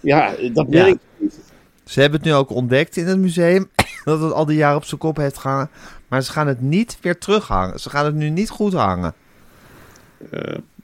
Ja, 0.00 0.34
dat 0.52 0.68
merk 0.68 0.88
ik 0.88 0.98
niet. 1.18 1.38
Ze 1.86 2.00
hebben 2.00 2.18
het 2.18 2.28
nu 2.28 2.34
ook 2.34 2.50
ontdekt 2.50 2.96
in 2.96 3.06
het 3.06 3.18
museum 3.18 3.70
dat 4.04 4.20
het 4.20 4.32
al 4.32 4.46
die 4.46 4.56
jaren 4.56 4.76
op 4.76 4.84
zijn 4.84 5.00
kop 5.00 5.16
heeft 5.16 5.38
gehangen. 5.38 5.70
Maar 6.08 6.22
ze 6.22 6.32
gaan 6.32 6.46
het 6.46 6.60
niet 6.60 6.98
weer 7.00 7.18
terughangen. 7.18 7.80
Ze 7.80 7.90
gaan 7.90 8.04
het 8.04 8.14
nu 8.14 8.30
niet 8.30 8.50
goed 8.50 8.72
hangen. 8.72 9.14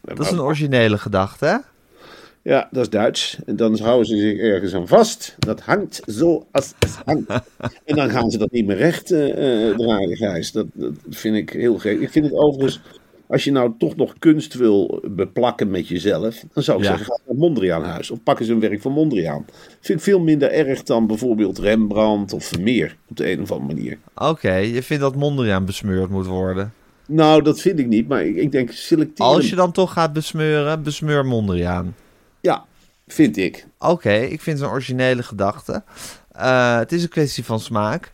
Dat 0.00 0.18
is 0.18 0.30
een 0.30 0.40
originele 0.40 0.98
gedachte, 0.98 1.46
hè? 1.46 1.56
Ja, 2.42 2.68
dat 2.70 2.82
is 2.82 2.90
Duits. 2.90 3.38
En 3.46 3.56
dan 3.56 3.78
houden 3.78 4.06
ze 4.06 4.16
zich 4.16 4.38
ergens 4.38 4.74
aan 4.74 4.88
vast. 4.88 5.34
Dat 5.38 5.60
hangt 5.60 6.02
zo 6.06 6.46
als 6.50 6.74
het 6.78 6.98
hangt. 7.04 7.30
En 7.84 7.96
dan 7.96 8.10
gaan 8.10 8.30
ze 8.30 8.38
dat 8.38 8.50
niet 8.50 8.66
meer 8.66 8.76
recht 8.76 9.10
eh, 9.10 9.70
eh, 9.70 9.76
draaien, 9.76 10.16
Gijs. 10.16 10.52
Dat, 10.52 10.66
dat 10.72 10.92
vind 11.08 11.36
ik 11.36 11.50
heel 11.50 11.78
gek. 11.78 12.00
Ik 12.00 12.10
vind 12.10 12.24
het 12.24 12.34
overigens, 12.34 12.80
als 13.26 13.44
je 13.44 13.50
nou 13.52 13.72
toch 13.78 13.96
nog 13.96 14.14
kunst 14.18 14.54
wil 14.54 15.02
beplakken 15.10 15.70
met 15.70 15.88
jezelf, 15.88 16.44
dan 16.52 16.62
zou 16.62 16.78
ik 16.78 16.84
Ja. 16.84 16.90
zeggen, 16.90 17.06
ga 17.06 17.18
naar 17.18 17.28
het 17.28 17.38
Mondriaanhuis. 17.38 18.10
Of 18.10 18.22
pak 18.22 18.40
eens 18.40 18.48
een 18.48 18.60
werk 18.60 18.80
van 18.80 18.92
Mondriaan. 18.92 19.44
Vind 19.80 19.98
ik 19.98 20.04
veel 20.04 20.20
minder 20.20 20.50
erg 20.52 20.82
dan 20.82 21.06
bijvoorbeeld 21.06 21.58
Rembrandt 21.58 22.32
of 22.32 22.44
Vermeer, 22.44 22.96
op 23.08 23.16
de 23.16 23.30
een 23.32 23.40
of 23.40 23.52
andere 23.52 23.74
manier. 23.74 23.98
Oké, 24.14 24.54
je 24.54 24.82
vindt 24.82 25.02
dat 25.02 25.16
Mondriaan 25.16 25.64
besmeurd 25.64 26.10
moet 26.10 26.26
worden. 26.26 26.72
Nou, 27.06 27.42
dat 27.42 27.60
vind 27.60 27.78
ik 27.78 27.86
niet, 27.86 28.08
maar 28.08 28.24
ik, 28.24 28.36
ik 28.36 28.52
denk 28.52 28.70
selecteren. 28.70 29.32
Als 29.32 29.48
je 29.50 29.56
dan 29.56 29.72
toch 29.72 29.92
gaat 29.92 30.12
besmeuren, 30.12 30.82
besmeur 30.82 31.26
Mondriaan. 31.26 31.94
Ja, 32.40 32.64
vind 33.06 33.36
ik. 33.36 33.66
Oké, 33.78 34.12
ik 34.12 34.40
vind 34.40 34.58
het 34.58 34.66
een 34.66 34.72
originele 34.72 35.22
gedachte. 35.22 35.82
Eh, 36.32 36.76
het 36.78 36.92
is 36.92 37.02
een 37.02 37.08
kwestie 37.08 37.44
van 37.44 37.60
smaak, 37.60 38.12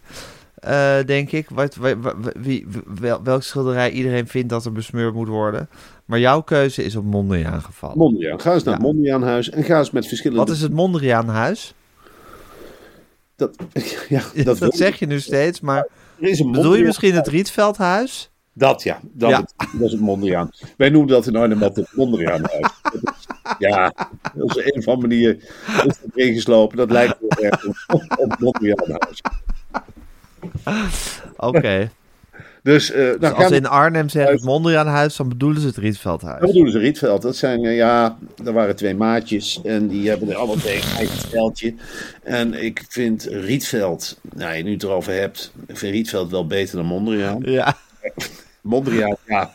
eh, 0.61 0.97
denk 1.07 1.33
ik. 1.33 1.49
Wat, 1.51 1.75
wa- 1.77 1.99
wa- 1.99 2.15
wa- 2.21 2.33
wie, 2.41 2.67
wel, 3.01 3.23
welk 3.23 3.43
schilderij 3.43 3.91
iedereen 3.91 4.27
vindt 4.29 4.49
dat 4.49 4.65
er 4.65 4.73
besmeurd 4.73 5.15
moet 5.15 5.29
worden. 5.29 5.69
Maar 6.05 6.19
jouw 6.19 6.41
keuze 6.43 6.85
is 6.85 6.97
op 6.97 7.05
Mondriaan 7.05 7.63
gevallen. 7.63 7.99
Mondriaan. 7.99 8.41
Ga 8.41 8.53
eens 8.55 8.63
naar 8.63 8.75
het. 8.75 8.83
Mondriaanhuis 8.83 9.51
en 9.51 9.65
ga 9.65 9.79
eens 9.79 9.91
met 9.91 10.07
verschillende... 10.07 10.45
Wat 10.45 10.55
is 10.55 10.61
het 10.63 10.73
Mondriaanhuis? 10.73 11.75
Dat, 13.37 13.57
ja, 14.09 14.23
dat, 14.45 14.59
Dat, 14.59 14.75
zeg 14.77 14.99
je 14.99 15.07
nu 15.07 15.21
steeds, 15.21 15.61
maar 15.61 15.87
Er 16.21 16.29
is 16.29 16.39
een 16.41 16.51
bedoel 16.53 16.75
je 16.77 16.85
misschien 16.85 17.15
het 17.15 17.27
Rietveldhuis? 17.29 18.31
Dat 18.53 18.83
ja, 18.83 19.01
dat, 19.13 19.31
Ja. 19.31 19.41
Het, 19.41 19.55
dat 19.73 19.81
is 19.87 19.93
het 19.93 20.01
Mondriaan. 20.01 20.51
Wij 20.77 20.89
noemen 20.89 21.09
dat 21.11 21.27
in 21.27 21.37
Arnhem 21.37 21.63
het 21.63 21.89
Mondriaanhuis. 21.93 22.69
Dat 22.93 23.03
is- 23.03 23.27
ja, 23.59 23.93
dat 24.35 24.57
is 24.57 24.65
een 24.65 24.79
of 24.79 24.89
andere 24.89 25.09
manier 25.09 25.37
is 25.87 25.99
dat 26.03 26.11
ingeslopen. 26.15 26.77
Dat 26.77 26.91
lijkt 26.91 27.17
heel 27.19 27.45
erg 27.51 27.67
op, 27.89 28.05
op 28.19 28.39
Mondriaanhuis. 28.39 29.21
Oké. 31.37 31.91
Dus, 32.63 32.91
nou, 32.91 33.19
Dus 33.19 33.33
als 33.33 33.51
in 33.51 33.67
Arnhem 33.67 34.09
zeggen 34.09 34.33
het 34.33 34.45
Mondriaanhuis, 34.45 35.17
dan 35.17 35.29
bedoelen 35.29 35.61
ze 35.61 35.67
het 35.67 35.77
Rietveldhuis. 35.77 36.41
Dat 36.41 36.49
bedoelen 36.49 36.73
ze 36.73 36.79
Rietveld. 36.79 37.23
Dat 37.23 37.37
zijn, 37.37 37.65
eh, 37.65 37.77
ja, 37.77 38.19
er 38.45 38.53
waren 38.53 38.77
twee 38.77 38.95
maatjes 38.95 39.61
en 39.65 39.89
die 39.89 40.09
hebben 40.09 40.31
er 40.31 40.37
alle 40.37 40.57
twee 40.57 40.77
een 40.77 40.97
eigen 40.97 41.19
steltje. 41.19 41.75
En 42.23 42.65
ik 42.65 42.85
vind 42.89 43.25
Rietveld, 43.25 44.19
nou 44.35 44.55
je 44.55 44.63
nu 44.63 44.73
het 44.73 44.83
erover 44.83 45.13
hebt, 45.13 45.53
ik 45.67 45.77
vind 45.77 45.93
Rietveld 45.93 46.31
wel 46.31 46.47
beter 46.47 46.77
dan 46.77 46.87
Mondriaan. 46.87 47.43
Ja, 47.45 47.77
Mondriaan, 48.61 49.17
ja, 49.27 49.55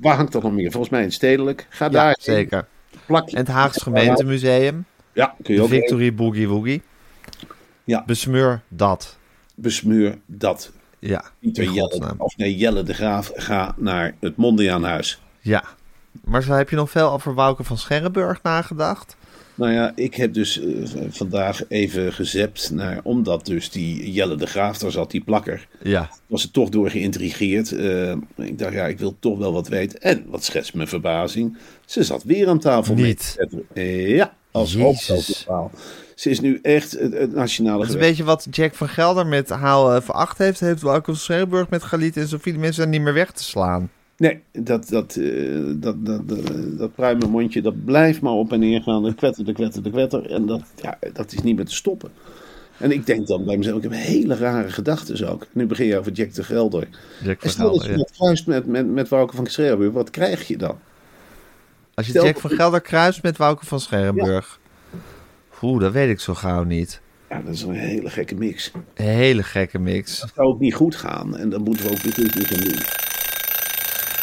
waar 0.00 0.16
hangt 0.16 0.32
dat 0.32 0.42
nog 0.42 0.52
meer? 0.52 0.70
Volgens 0.70 0.92
mij 0.92 1.02
in 1.02 1.12
Stedelijk. 1.12 1.66
Ga 1.68 1.84
ja 1.84 1.90
daar. 1.90 2.16
zeker. 2.20 2.66
Plak 3.06 3.30
En 3.30 3.38
het 3.38 3.48
Haagse 3.48 3.80
gemeentemuseum, 3.80 4.84
Ja, 5.12 5.34
kun 5.42 5.54
je 5.54 5.60
de 5.60 5.66
ook 5.66 5.72
Victory 5.72 6.14
Boogie 6.14 6.48
Woogie. 6.48 6.82
Ja. 7.84 8.02
Besmeur 8.06 8.60
dat. 8.68 9.16
Besmeur 9.54 10.18
dat. 10.26 10.72
Ja, 10.98 11.24
Pieter 11.38 11.64
Jelle, 11.64 12.14
of 12.18 12.36
nee, 12.36 12.56
Jelle 12.56 12.82
de 12.82 12.94
Graaf, 12.94 13.32
ga 13.34 13.74
naar 13.76 14.14
het 14.20 14.36
Mondriaanhuis. 14.36 15.20
Ja. 15.40 15.64
Maar 16.24 16.42
zo 16.42 16.52
heb 16.52 16.70
je 16.70 16.76
nog 16.76 16.90
veel 16.90 17.10
over 17.10 17.34
Wouke 17.34 17.64
van 17.64 17.78
Scherrenburg 17.78 18.42
nagedacht? 18.42 19.16
Nou 19.54 19.72
ja, 19.72 19.92
ik 19.94 20.14
heb 20.14 20.34
dus 20.34 20.60
eh, 20.60 20.66
vandaag 21.08 21.68
even 21.68 22.12
gezept 22.12 22.70
naar, 22.70 23.00
omdat 23.02 23.46
dus 23.46 23.70
die 23.70 24.12
Jelle 24.12 24.36
de 24.36 24.46
Graaf 24.46 24.78
daar 24.78 24.90
zat, 24.90 25.10
die 25.10 25.20
plakker. 25.20 25.68
Ja. 25.82 26.10
Was 26.26 26.42
er 26.42 26.50
toch 26.50 26.68
door 26.68 26.90
geïntrigeerd. 26.90 27.72
Eh, 27.72 28.14
ik 28.36 28.58
dacht, 28.58 28.72
ja, 28.72 28.86
ik 28.86 28.98
wil 28.98 29.16
toch 29.18 29.38
wel 29.38 29.52
wat 29.52 29.68
weten. 29.68 30.00
En 30.00 30.24
wat 30.26 30.44
schetst 30.44 30.74
mijn 30.74 30.88
verbazing? 30.88 31.56
Ze 31.84 32.02
zat 32.02 32.22
weer 32.22 32.48
aan 32.48 32.58
tafel. 32.58 32.94
Niet. 32.94 33.36
Eh, 33.74 34.16
ja, 34.16 34.34
als 34.54 34.76
hoofdrolverhaal. 34.76 35.70
Ze 36.14 36.30
is 36.30 36.40
nu 36.40 36.58
echt 36.62 36.92
het, 36.92 37.12
het 37.12 37.34
nationale 37.34 37.78
Dat 37.78 37.86
is 37.86 37.94
een 37.94 38.00
geweld. 38.00 38.16
beetje 38.16 38.24
wat 38.24 38.46
Jack 38.50 38.74
van 38.74 38.88
Gelder 38.88 39.26
met 39.26 39.48
Haal 39.48 39.96
even 39.96 40.14
8 40.14 40.38
heeft. 40.38 40.60
Heeft 40.60 40.82
Wouter 40.82 41.16
Schreeuwburg 41.16 41.68
met 41.68 41.82
Galit 41.82 42.16
en 42.16 42.28
Sofie. 42.28 42.52
De 42.52 42.58
mensen 42.58 42.74
zijn 42.76 42.90
niet 42.90 43.00
meer 43.00 43.14
weg 43.14 43.30
te 43.30 43.44
slaan. 43.44 43.90
Nee, 44.16 44.40
dat, 44.52 44.88
dat, 44.88 45.16
eh, 45.16 45.26
dat, 45.66 46.06
dat, 46.06 46.28
dat, 46.28 46.52
dat 46.78 46.94
pruimenmondje, 46.94 47.62
dat 47.62 47.84
blijft 47.84 48.20
maar 48.20 48.32
op 48.32 48.52
en 48.52 48.58
neer 48.58 48.82
gaan. 48.82 49.02
De 49.02 49.14
kwetter, 49.14 49.44
de 49.44 49.52
kwetter, 49.52 49.82
de 49.82 49.90
kwetter. 49.90 50.30
En 50.30 50.46
dat, 50.46 50.62
ja, 50.82 50.98
dat 51.12 51.32
is 51.32 51.42
niet 51.42 51.56
meer 51.56 51.64
te 51.64 51.74
stoppen. 51.74 52.10
En 52.78 52.92
ik 52.92 53.06
denk 53.06 53.26
dan 53.26 53.44
bij 53.44 53.56
mezelf, 53.56 53.76
ik 53.76 53.82
heb 53.82 53.92
hele 53.92 54.34
rare 54.34 54.70
gedachten 54.70 55.28
ook. 55.28 55.46
Nu 55.52 55.66
begin 55.66 55.86
je 55.86 55.98
over 55.98 56.12
Jack 56.12 56.34
de 56.34 56.44
Gelder. 56.44 56.88
Jack 57.22 57.34
En 57.34 57.36
van 57.40 57.50
stel 57.50 57.72
dat 57.72 57.84
je 57.84 58.06
ja. 58.18 58.34
met, 58.46 58.66
met, 58.66 58.86
met 58.86 59.08
van 59.08 59.46
Schreeuwen, 59.46 59.92
wat 59.92 60.10
krijg 60.10 60.48
je 60.48 60.56
dan? 60.56 60.78
Als 61.94 62.06
je 62.06 62.12
Stel 62.12 62.24
Jack 62.24 62.38
van 62.38 62.50
Gelder 62.50 62.80
kruist 62.80 63.22
met 63.22 63.36
Wouter 63.36 63.66
van 63.66 63.80
Scherrenburg. 63.80 64.58
Oeh, 65.62 65.80
dat 65.80 65.92
weet 65.92 66.10
ik 66.10 66.20
zo 66.20 66.34
gauw 66.34 66.62
niet. 66.62 67.00
Ja, 67.30 67.40
dat 67.40 67.54
is 67.54 67.62
een 67.62 67.74
hele 67.74 68.10
gekke 68.10 68.34
mix. 68.34 68.70
Een 68.94 69.06
hele 69.06 69.42
gekke 69.42 69.78
mix. 69.78 70.20
Dat 70.20 70.32
zou 70.34 70.48
ook 70.48 70.60
niet 70.60 70.74
goed 70.74 70.96
gaan. 70.96 71.36
En 71.36 71.50
dan 71.50 71.62
moeten 71.62 71.84
we 71.84 71.90
ook 71.90 71.98
weer 71.98 72.30
goed 72.30 72.46
gaan 72.46 72.60
doen. 72.60 72.78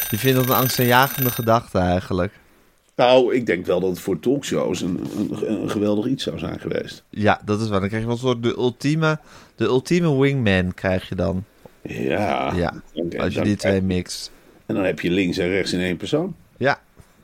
Je 0.09 0.17
vindt 0.17 0.37
dat 0.37 0.49
een 0.49 0.61
angstaanjagende 0.61 1.29
gedachte 1.29 1.77
eigenlijk. 1.77 2.33
Nou, 2.95 3.35
ik 3.35 3.45
denk 3.45 3.65
wel 3.65 3.79
dat 3.79 3.89
het 3.89 3.99
voor 3.99 4.19
talkshows 4.19 4.81
een, 4.81 4.99
een, 5.17 5.61
een 5.61 5.69
geweldig 5.69 6.05
iets 6.05 6.23
zou 6.23 6.39
zijn 6.39 6.59
geweest. 6.59 7.03
Ja, 7.09 7.41
dat 7.45 7.61
is 7.61 7.69
waar. 7.69 7.79
Dan 7.79 7.87
krijg 7.87 8.03
je 8.03 8.07
wel 8.07 8.17
een 8.17 8.23
soort 8.23 8.43
de 8.43 8.55
ultieme, 8.57 9.19
de 9.55 9.65
ultieme 9.65 10.19
wingman 10.19 10.73
krijg 10.73 11.09
je 11.09 11.15
dan. 11.15 11.43
Ja. 11.81 12.53
Ja, 12.55 12.73
als 13.17 13.33
je 13.33 13.41
die 13.41 13.55
twee 13.55 13.81
mixt. 13.81 14.31
En 14.65 14.75
dan 14.75 14.83
heb 14.83 14.99
je 14.99 15.11
links 15.11 15.37
en 15.37 15.47
rechts 15.47 15.73
in 15.73 15.79
één 15.79 15.97
persoon. 15.97 16.35
Ja, 16.57 16.79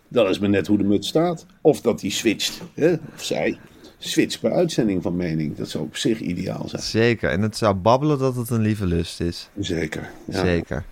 Dat 0.08 0.30
is 0.30 0.40
maar 0.40 0.50
net 0.50 0.68
hoe 0.68 0.78
de 0.78 0.84
muts 0.84 1.08
staat. 1.08 1.46
Of 1.62 1.82
dat 1.82 2.00
die 2.00 2.12
switcht, 2.12 2.62
hè? 2.74 2.92
of 3.16 3.24
zij 3.24 3.58
switcht 3.98 4.40
per 4.40 4.52
uitzending 4.52 5.04
van 5.04 5.16
mening. 5.16 5.56
Dat 5.56 5.70
zou 5.70 5.84
op 5.84 5.96
zich 5.98 6.20
ideaal 6.20 6.68
zijn. 6.70 6.82
zeker. 6.82 7.30
En 7.30 7.42
het 7.42 7.58
zou 7.58 7.74
babbelen 7.76 8.20
dat 8.20 8.36
het 8.36 8.50
een 8.50 8.62
lieve 8.62 8.86
lust 8.86 9.20
is. 9.22 9.50
Zeker. 9.60 10.10
Ja. 10.26 10.40
Zeker. 10.40 10.84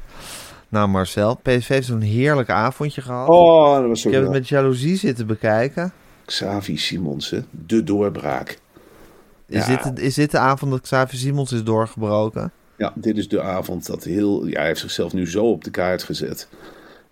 Nou 0.70 0.88
Marcel, 0.88 1.36
PSV 1.36 1.68
heeft 1.68 1.88
zo'n 1.88 2.02
heerlijk 2.02 2.50
avondje 2.50 3.02
gehad. 3.02 3.30
Oh, 3.30 3.76
dat 3.80 3.88
was 3.88 4.02
zo 4.02 4.08
ik 4.08 4.14
heb 4.14 4.24
het 4.24 4.32
met 4.32 4.48
jaloezie 4.48 4.96
zitten 4.98 5.28
bekijken. 5.28 5.94
Xavi 6.26 6.78
Simonsen, 6.78 7.46
de 7.66 7.84
doorbraak. 7.84 8.58
Is, 9.48 9.68
Ja. 9.68 9.82
dit, 9.84 9.96
de- 9.96 10.02
is 10.02 10.14
dit 10.14 10.32
de 10.32 10.38
avond 10.38 10.72
dat 10.72 10.82
Xavier 10.82 11.20
Simons 11.20 11.52
is 11.52 11.64
doorgebroken? 11.64 12.52
Ja, 12.78 12.94
dit 12.96 13.18
is 13.18 13.28
de 13.28 13.42
avond 13.42 13.86
dat 13.86 14.04
heel... 14.04 14.46
Ja, 14.48 14.58
hij 14.58 14.68
heeft 14.68 14.80
zichzelf 14.80 15.14
nu 15.14 15.30
zo 15.30 15.46
op 15.52 15.64
de 15.64 15.70
kaart 15.70 16.04
gezet. 16.04 16.48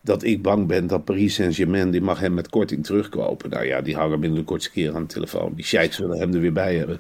Dat 0.04 0.24
ik 0.24 0.42
bang 0.42 0.68
ben 0.68 0.88
dat 0.88 1.06
Paris 1.06 1.34
Saint-Germain... 1.34 1.92
die 1.92 2.02
mag 2.02 2.20
hem 2.20 2.34
met 2.34 2.50
korting 2.50 2.86
terugkopen. 2.86 3.50
Nou 3.50 3.66
ja, 3.66 3.82
die 3.82 3.96
hangen 3.96 4.20
binnen 4.20 4.40
de 4.40 4.46
kortste 4.46 4.72
keer 4.72 4.96
aan 4.96 5.02
de 5.02 5.14
telefoon. 5.14 5.54
Die 5.56 5.66
sheiks 5.66 5.98
willen 5.98 6.20
hem 6.20 6.34
er 6.34 6.40
weer 6.40 6.54
bij 6.54 6.76
hebben. 6.76 7.00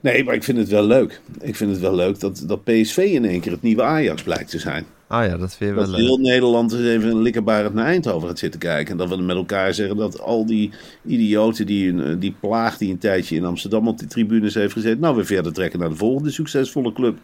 Nee, 0.00 0.24
maar 0.24 0.34
ik 0.34 0.44
vind 0.44 0.58
het 0.58 0.68
wel 0.68 0.84
leuk. 0.84 1.20
Ik 1.40 1.56
vind 1.56 1.70
het 1.70 1.80
wel 1.80 1.94
leuk 1.94 2.20
dat, 2.20 2.44
dat 2.46 2.64
PSV 2.64 2.96
in 2.96 3.24
één 3.24 3.40
keer 3.40 3.52
het 3.52 3.62
nieuwe 3.62 3.82
Ajax 3.82 4.22
blijkt 4.22 4.50
te 4.50 4.58
zijn. 4.58 4.86
Oh 5.10 5.24
ja, 5.24 5.36
dat 5.36 5.54
vind 5.54 5.70
je 5.70 5.76
Dat 5.76 5.94
heel 5.96 6.16
Nederland 6.18 6.72
eens 6.72 6.82
even 6.82 7.10
een 7.10 7.22
likkerbarend 7.22 7.74
naar 7.74 7.86
Eindhoven 7.86 8.28
gaat 8.28 8.38
zitten 8.38 8.60
kijken. 8.60 8.92
En 8.92 8.96
dat 8.96 9.08
we 9.08 9.22
met 9.22 9.36
elkaar 9.36 9.74
zeggen 9.74 9.96
dat 9.96 10.20
al 10.20 10.46
die 10.46 10.70
idioten, 11.06 11.66
die, 11.66 11.88
een- 11.88 12.00
eh, 12.04 12.14
die 12.18 12.34
plaag 12.40 12.76
die 12.78 12.90
een 12.90 12.98
tijdje 12.98 13.36
in 13.36 13.44
Amsterdam 13.44 13.88
op 13.88 13.98
de 13.98 14.06
tribunes 14.06 14.54
heeft 14.54 14.72
gezeten. 14.72 15.00
Nou, 15.00 15.14
weer 15.16 15.26
verder 15.26 15.52
trekken 15.52 15.78
naar 15.78 15.88
de 15.88 15.94
volgende 15.96 16.30
succesvolle 16.30 16.92
club. 16.92 17.18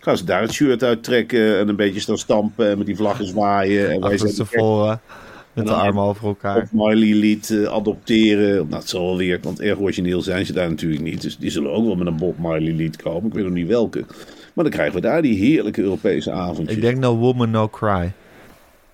Gaan 0.00 0.16
ze 0.16 0.24
daar 0.24 0.42
het 0.42 0.52
shirt 0.52 0.82
uittrekken 0.82 1.58
en 1.58 1.68
een 1.68 1.76
beetje 1.76 2.00
staan 2.00 2.18
stampen 2.18 2.68
en 2.70 2.76
met 2.78 2.86
die 2.86 2.96
vlaggen 2.96 3.26
zwaaien. 3.26 3.90
En 3.90 4.00
wij 4.00 4.18
zijn 4.18 4.30
Achterstevoren. 4.30 5.00
Met 5.64 5.74
de 5.74 5.80
armen 5.80 6.02
over 6.02 6.26
elkaar. 6.26 6.60
Bob 6.60 6.72
Marley 6.72 7.14
lied 7.14 7.50
eh, 7.50 7.64
adopteren. 7.64 8.54
Nou, 8.54 8.68
dat 8.68 8.88
zal 8.88 9.04
wel 9.04 9.16
weer, 9.16 9.38
want 9.42 9.60
erg 9.60 9.78
origineel 9.78 10.22
zijn 10.22 10.46
ze 10.46 10.52
daar 10.52 10.68
natuurlijk 10.68 11.02
niet. 11.02 11.22
Dus 11.22 11.36
die 11.36 11.50
zullen 11.50 11.72
ook 11.72 11.86
wel 11.86 11.96
met 11.96 12.06
een 12.06 12.16
Bob 12.16 12.38
Marley 12.38 12.72
lied 12.72 12.96
komen. 12.96 13.26
Ik 13.26 13.34
weet 13.34 13.44
nog 13.44 13.52
niet 13.52 13.66
welke. 13.66 14.04
Maar 14.54 14.64
dan 14.64 14.70
krijgen 14.70 14.94
we 14.94 15.00
daar 15.00 15.22
die 15.22 15.38
heerlijke 15.38 15.82
Europese 15.82 16.30
avondjes. 16.30 16.76
Ik 16.76 16.82
denk 16.82 16.98
No 16.98 17.16
Woman 17.16 17.50
No 17.50 17.68
Cry. 17.68 18.12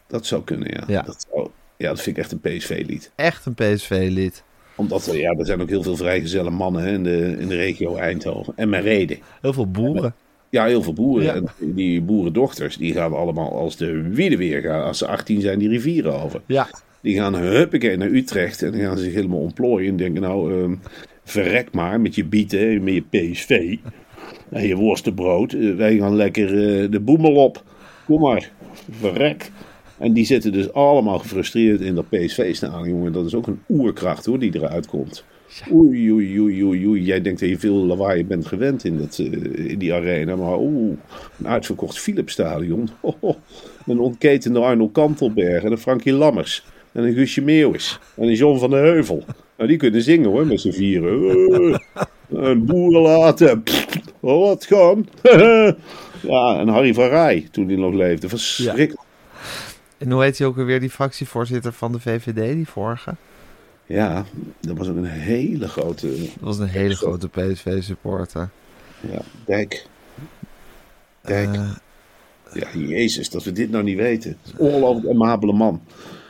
Dat 0.07 0.27
zou 0.27 0.43
kunnen, 0.43 0.69
ja. 0.71 0.85
Ja. 0.87 1.03
Dat, 1.03 1.27
zou, 1.31 1.49
ja, 1.77 1.89
dat 1.89 2.01
vind 2.01 2.17
ik 2.17 2.23
echt 2.23 2.33
een 2.33 2.41
PSV-lied. 2.41 3.11
Echt 3.15 3.47
een 3.47 3.55
PSV-lied. 3.55 4.43
Omdat 4.75 5.07
er, 5.07 5.17
ja, 5.17 5.31
er 5.31 5.47
zijn 5.47 5.61
ook 5.61 5.69
heel 5.69 5.83
veel 5.83 5.97
vrijgezelle 5.97 6.51
mannen 6.51 6.83
hè, 6.83 6.93
in, 6.93 7.03
de, 7.03 7.37
in 7.39 7.49
de 7.49 7.57
regio 7.57 7.97
Eindhoven. 7.97 8.53
En 8.57 8.69
mijn 8.69 8.83
reden. 8.83 9.19
Heel 9.41 9.53
veel 9.53 9.71
boeren. 9.71 10.15
Ja, 10.57 10.65
heel 10.65 10.83
veel 10.83 10.93
boeren. 10.93 11.25
Ja. 11.25 11.35
En 11.35 11.49
die 11.61 12.03
boerendochters, 12.03 12.77
die 12.77 12.93
gaan 12.93 13.13
allemaal 13.13 13.53
als 13.53 13.77
de 13.77 14.03
wieden 14.03 14.39
weer 14.39 14.61
gaan. 14.61 14.85
Als 14.85 14.99
ze 14.99 15.07
18 15.07 15.41
zijn, 15.41 15.59
die 15.59 15.69
rivieren 15.69 16.23
over. 16.23 16.41
Ja. 16.47 16.69
Die 17.01 17.17
gaan 17.17 17.35
huppakee 17.35 17.97
naar 17.97 18.11
Utrecht 18.11 18.63
en 18.63 18.73
dan 18.73 18.81
gaan 18.81 18.97
ze 18.97 19.05
zich 19.05 19.15
helemaal 19.15 19.39
ontplooien. 19.39 19.91
En 19.91 19.97
denken, 19.97 20.23
nou, 20.23 20.63
ehm, 20.63 20.75
verrek 21.25 21.73
maar 21.73 22.01
met 22.01 22.15
je 22.15 22.25
bieten, 22.25 22.69
en 22.69 22.85
met 22.85 22.95
je 22.95 23.03
PSV. 23.03 23.77
En 24.51 24.67
je 24.67 24.77
worstenbrood. 24.77 25.53
Eh, 25.53 25.75
wij 25.75 25.97
gaan 25.97 26.17
lekker 26.17 26.49
eh, 26.49 26.91
de 26.91 27.01
boemel 27.01 27.35
op. 27.35 27.63
Kom 28.07 28.21
maar, 28.21 28.51
verrek. 28.91 29.51
En 29.99 30.13
die 30.13 30.25
zitten 30.25 30.53
dus 30.53 30.73
allemaal 30.73 31.19
gefrustreerd 31.19 31.81
in 31.81 31.95
dat 31.95 32.09
PSV-staan, 32.09 32.89
jongen. 32.89 33.13
Dat 33.13 33.27
is 33.27 33.35
ook 33.35 33.47
een 33.47 33.61
oerkracht, 33.69 34.27
hoor, 34.27 34.39
die 34.39 34.55
eruit 34.55 34.87
komt. 34.87 35.25
Oei, 35.73 36.13
oei, 36.13 36.41
oei, 36.41 36.65
oei, 36.65 36.87
oei. 36.87 37.03
Jij 37.03 37.21
denkt 37.21 37.41
dat 37.41 37.49
je 37.49 37.59
veel 37.59 37.75
lawaai 37.75 38.25
bent 38.25 38.47
gewend 38.47 38.85
in, 38.85 38.99
dat, 38.99 39.19
eh, 39.19 39.71
in 39.71 39.79
die 39.79 39.95
arena. 39.95 40.37
Maar 40.37 40.59
oeh, 40.59 40.97
een 41.39 41.49
uitverkocht 41.49 41.99
Philipsstadion. 41.99 42.89
Ho. 43.01 43.37
Een 43.87 43.99
ontketende 43.99 44.59
Arnold 44.59 44.93
Kantelberg 44.93 45.63
en 45.63 45.73
een 45.73 45.79
Frankie 45.79 46.13
Lammers. 46.13 46.65
En 46.93 47.05
een 47.05 47.15
Guusje 47.15 47.43
Meeuwis. 47.43 47.99
En 48.17 48.29
een 48.29 48.35
John 48.35 48.59
van 48.59 48.71
de 48.71 48.77
Heuvel. 48.77 49.25
Nou, 49.57 49.69
die 49.69 49.79
kunnen 49.79 50.03
zingen 50.03 50.31
hoor, 50.31 50.47
met 50.47 50.61
z'n 50.61 50.71
vieren. 50.71 51.23
Eh, 51.53 51.79
een 52.29 52.65
boeren 52.65 53.03
laten. 53.03 53.63
Wat 54.21 54.65
gaan. 54.65 55.09
ja, 56.33 56.59
en 56.59 56.69
Harry 56.69 56.95
van 56.95 57.09
Rij, 57.09 57.49
toen 57.51 57.67
hij 57.67 57.77
nog 57.77 57.93
leefde. 57.93 58.29
Verschrikkelijk. 58.29 59.05
En 59.99 60.11
hoe 60.11 60.23
heet 60.23 60.39
hij 60.39 60.47
ook 60.47 60.59
alweer, 60.59 60.81
die 60.81 60.91
fractievoorzitter 60.91 61.73
van 61.73 61.93
de 61.93 62.01
VVD, 62.01 62.55
die 62.55 62.69
vorige? 62.69 63.15
Ja, 63.87 64.25
dat 64.61 64.77
was 64.77 64.89
ook 64.89 64.97
een 64.97 65.05
hele 65.05 65.69
grote... 65.69 66.09
Dat 66.09 66.29
was 66.41 66.59
een 66.59 66.69
hele 66.69 66.95
grote 66.97 67.29
PSV-supporter. 67.29 68.49
Ja, 69.11 69.21
Dijk. 69.45 69.87
Dijk. 71.21 71.55
Eh, 71.55 71.71
Ja, 72.53 72.67
jezus, 72.79 73.31
dat 73.31 73.45
we 73.45 73.53
dit 73.53 73.71
nou 73.71 73.85
niet 73.85 73.97
weten. 73.97 74.37
Ongelooflijk 74.57 75.09
amabele 75.09 75.53
man. 75.53 75.81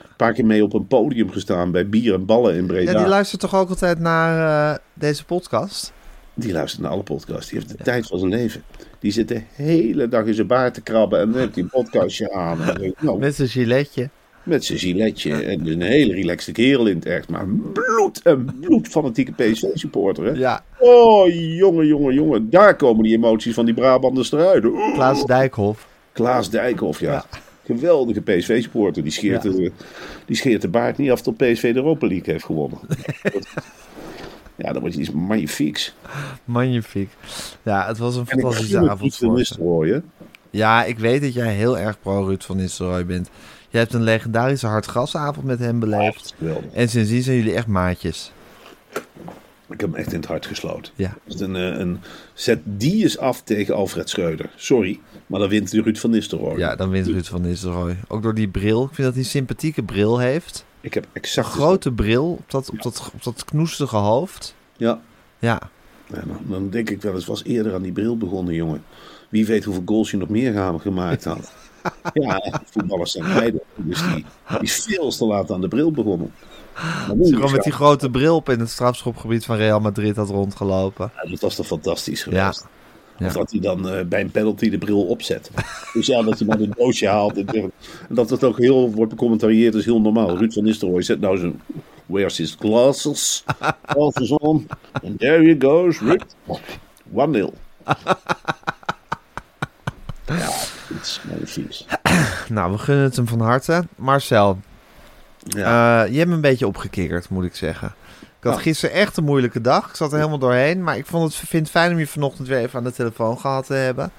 Een 0.02 0.16
paar 0.16 0.32
keer 0.32 0.46
mee 0.46 0.62
op 0.64 0.72
een 0.74 0.86
podium 0.86 1.30
gestaan 1.30 1.70
bij 1.70 1.88
Bier 1.88 2.14
en 2.14 2.24
Ballen 2.26 2.54
in 2.54 2.66
Breda. 2.66 2.90
ja, 2.92 2.98
die 2.98 3.06
luistert 3.06 3.40
toch 3.40 3.54
ook 3.54 3.68
altijd 3.68 3.98
naar 3.98 4.72
eh, 4.72 4.78
deze 4.94 5.24
podcast? 5.24 5.92
Die 6.34 6.52
luistert 6.52 6.82
naar 6.82 6.90
alle 6.90 7.02
podcasts. 7.02 7.50
Die 7.50 7.58
heeft 7.58 7.78
de 7.78 7.84
tijd 7.84 8.06
van 8.06 8.18
zijn 8.18 8.30
leven. 8.30 8.62
Die 8.98 9.10
zit 9.12 9.28
de 9.28 9.42
hele 9.54 10.08
dag 10.08 10.24
in 10.24 10.34
zijn 10.34 10.46
baard 10.46 10.74
te 10.74 10.80
krabben. 10.80 11.20
En 11.20 11.30
dan 11.30 11.40
heeft 11.40 11.54
hij 11.54 11.62
een 11.62 11.68
podcastje 11.70 12.32
aan. 12.32 12.60
En 12.60 12.66
dan 12.66 12.74
denk 12.76 12.92
ik, 12.92 13.02
nou, 13.02 13.18
Met 13.18 13.34
zijn 13.34 13.48
giletje. 13.48 14.10
Met 14.46 14.64
zijn 14.64 14.78
giletje. 14.78 15.34
En 15.34 15.66
een 15.66 15.80
hele 15.82 16.12
relaxte 16.14 16.52
kerel 16.52 16.86
in 16.86 16.96
het 16.96 17.06
echt. 17.06 17.28
Maar 17.28 17.46
bloed 17.72 18.20
en 18.22 18.56
bloedfanatieke 18.60 19.32
PSV-supporter. 19.32 20.24
Hè? 20.24 20.30
Ja, 20.32 20.64
Oh, 20.78 21.28
jongen, 21.56 21.86
jongen, 21.86 22.14
jongen. 22.14 22.50
Daar 22.50 22.76
komen 22.76 23.02
die 23.04 23.14
emoties 23.16 23.54
van 23.54 23.64
die 23.64 23.74
Brabanders 23.74 24.32
eruit. 24.32 24.64
Oeh. 24.64 24.94
Klaas 24.94 25.24
Dijkhoff. 25.24 25.88
Klaas 26.12 26.50
Dijkhoff, 26.50 27.00
ja. 27.00 27.24
Geweldige 27.64 28.20
PSV-supporter. 28.20 29.02
Die, 29.02 29.12
scheert 29.12 29.42
Ja. 29.42 29.50
de, 29.50 29.72
die 30.26 30.36
scheert 30.36 30.62
de 30.62 30.68
baard 30.68 30.96
niet 30.98 31.10
af 31.10 31.22
tot 31.22 31.36
PSV 31.36 31.72
de 31.72 31.78
Europa 31.78 32.06
League 32.06 32.32
heeft 32.32 32.44
gewonnen. 32.44 32.78
ja, 34.56 34.72
dat 34.72 34.80
wordt 34.80 34.96
iets 34.96 35.10
magnifieks. 35.10 35.94
Magnifiek. 36.44 37.10
Ja, 37.62 37.86
het 37.86 37.98
was 37.98 38.16
een 38.16 38.26
fantastische 38.26 38.78
avond 38.78 39.00
Ruud 39.00 39.12
van. 39.12 39.34
Nistelrooy, 39.34 39.88
hè. 39.88 39.98
Ja, 40.50 40.84
ik 40.84 40.98
weet 40.98 41.20
dat 41.22 41.34
jij 41.34 41.52
heel 41.54 41.78
erg 41.78 42.00
pro-Ruud 42.00 42.42
van 42.42 42.56
Nistelrooy 42.56 43.06
bent. 43.06 43.30
Je 43.76 43.82
hebt 43.82 43.94
een 43.94 44.02
legendarische 44.02 44.66
hartgrasavond 44.66 45.46
met 45.46 45.58
hem 45.58 45.78
beleefd. 45.80 46.34
En 46.72 46.88
sindsdien 46.88 47.22
zijn 47.22 47.36
jullie 47.36 47.54
echt 47.54 47.66
maatjes. 47.66 48.32
Ik 49.68 49.80
heb 49.80 49.90
hem 49.90 49.94
echt 49.94 50.12
in 50.12 50.18
het 50.18 50.28
hart 50.28 50.46
gesloten. 50.46 50.92
Ja. 50.94 51.16
Een, 51.26 51.56
eh, 51.56 51.62
een, 51.78 51.98
zet 52.34 52.58
die 52.64 53.02
eens 53.02 53.18
af 53.18 53.42
tegen 53.42 53.74
Alfred 53.74 54.08
Schreuder. 54.08 54.50
Sorry, 54.54 55.00
maar 55.26 55.40
dan 55.40 55.48
wint 55.48 55.72
Ruud 55.72 55.96
van 55.96 56.10
Nistelrooy. 56.10 56.58
Ja, 56.58 56.76
dan 56.76 56.90
wint 56.90 57.06
Ruud 57.06 57.24
van 57.26 57.40
Nistelrooy. 57.42 57.96
Ook 58.08 58.22
door 58.22 58.34
die 58.34 58.48
bril. 58.48 58.82
Ik 58.82 58.88
vind 58.94 59.06
dat 59.06 59.14
hij 59.14 59.22
een 59.22 59.28
sympathieke 59.28 59.82
bril 59.82 60.18
heeft. 60.18 60.64
Ik 60.80 60.94
heb 60.94 61.06
exact... 61.12 61.46
Een 61.46 61.52
grote 61.52 61.92
bril 61.92 62.24
op 62.30 62.50
dat, 62.50 62.70
op 62.70 62.82
dat, 62.82 63.10
op 63.14 63.22
dat 63.22 63.44
knoestige 63.44 63.96
hoofd. 63.96 64.54
Ja, 64.76 65.00
Ja, 65.38 65.60
Ja, 66.06 66.22
dan, 66.26 66.38
dan 66.42 66.70
denk 66.70 66.90
ik 66.90 67.02
wel 67.02 67.14
eens, 67.14 67.26
was 67.26 67.44
eerder 67.44 67.74
aan 67.74 67.82
die 67.82 67.92
bril 67.92 68.16
begonnen, 68.16 68.54
jongen. 68.54 68.82
Wie 69.28 69.46
weet 69.46 69.64
hoeveel 69.64 69.82
goals 69.86 70.10
je 70.10 70.16
nog 70.16 70.28
meer 70.28 70.52
gaan- 70.52 70.80
gemaakt 70.80 71.24
had. 71.24 71.52
Ja, 72.12 72.60
voetballers 72.70 73.12
zijn 73.12 73.24
beide. 73.34 73.62
Dus 73.74 74.02
die, 74.02 74.24
die 74.48 74.60
is 74.60 74.86
veel 74.88 75.10
te 75.10 75.26
laat 75.26 75.50
aan 75.50 75.60
de 75.60 75.68
bril 75.68 75.90
begonnen. 75.90 76.32
Hij 76.72 77.16
gewoon 77.16 77.52
met 77.52 77.62
die 77.62 77.72
grote 77.72 78.10
bril 78.10 78.36
op 78.36 78.48
in 78.48 78.60
het 78.60 78.70
strafschopgebied 78.70 79.44
van 79.44 79.56
Real 79.56 79.80
Madrid 79.80 80.16
had 80.16 80.28
rondgelopen. 80.28 81.10
Ja, 81.22 81.30
dat 81.30 81.40
was 81.40 81.54
toch 81.54 81.66
fantastisch 81.66 82.22
geweest. 82.22 82.66
Ja. 83.18 83.26
Of 83.26 83.32
dat 83.32 83.50
hij 83.50 83.60
dan 83.60 83.88
eh, 83.88 84.04
bij 84.04 84.20
een 84.20 84.30
penalty 84.30 84.70
de 84.70 84.78
bril 84.78 85.02
opzet. 85.02 85.50
Dus 85.92 86.06
ja, 86.06 86.22
dat 86.22 86.38
hij 86.38 86.46
maar 86.46 86.60
een 86.60 86.74
doosje 86.76 87.08
haalt. 87.08 87.36
En, 87.36 87.46
en 88.08 88.14
dat 88.14 88.30
het 88.30 88.44
ook 88.44 88.58
heel 88.58 88.90
wordt 88.90 89.10
becommentarieerd 89.10 89.74
is 89.74 89.84
heel 89.84 90.00
normaal. 90.00 90.36
Ruud 90.36 90.52
van 90.52 90.64
Nistelrooy 90.64 91.02
zet 91.02 91.20
nou 91.20 91.38
zijn... 91.38 91.60
Where's 92.06 92.36
his 92.36 92.56
glasses? 92.58 93.44
Glasses 93.86 94.30
on. 94.30 94.66
And 94.92 95.18
there 95.18 95.42
he 95.42 95.56
goes, 95.58 96.00
Ruud. 96.00 96.24
1-0. 96.48 97.52
Nou, 102.48 102.72
we 102.72 102.78
gunnen 102.78 103.04
het 103.04 103.16
hem 103.16 103.26
van 103.28 103.40
harte. 103.40 103.84
Marcel, 103.96 104.58
Ja. 105.38 106.04
eh, 106.04 106.10
je 106.12 106.16
hebt 106.18 106.28
me 106.28 106.34
een 106.34 106.40
beetje 106.40 106.66
opgekikkerd, 106.66 107.28
moet 107.28 107.44
ik 107.44 107.54
zeggen. 107.54 107.94
Ik 108.38 108.44
had 108.52 108.54
Oh. 108.54 108.60
gisteren 108.60 108.94
echt 108.94 109.16
een 109.16 109.24
moeilijke 109.24 109.60
dag. 109.60 109.88
Ik 109.88 109.94
zat 109.96 110.10
er 110.12 110.16
helemaal 110.18 110.38
doorheen. 110.38 110.82
Maar 110.82 110.96
ik 110.96 111.06
vond 111.06 111.24
het, 111.24 111.48
vind 111.48 111.62
het 111.62 111.70
fijn 111.70 111.92
om 111.92 111.98
je 111.98 112.06
vanochtend 112.06 112.48
weer 112.48 112.58
even 112.58 112.78
aan 112.78 112.84
de 112.84 112.92
telefoon 112.92 113.38
gehad 113.38 113.66
te 113.66 113.74
hebben. 113.74 114.10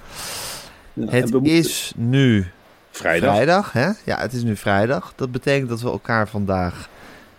Ja, 0.94 1.06
Het 1.10 1.32
moeten- 1.32 1.52
is 1.52 1.94
nu 1.96 2.48
vrijdag. 2.92 3.34
vrijdag, 3.34 3.72
hè? 3.72 3.90
Ja, 4.06 4.18
het 4.20 4.34
is 4.34 4.44
nu 4.44 4.56
vrijdag. 4.56 5.14
Dat 5.16 5.32
betekent 5.32 5.70
dat 5.70 5.82
we 5.82 5.90
elkaar 5.90 6.28
vandaag 6.28 6.90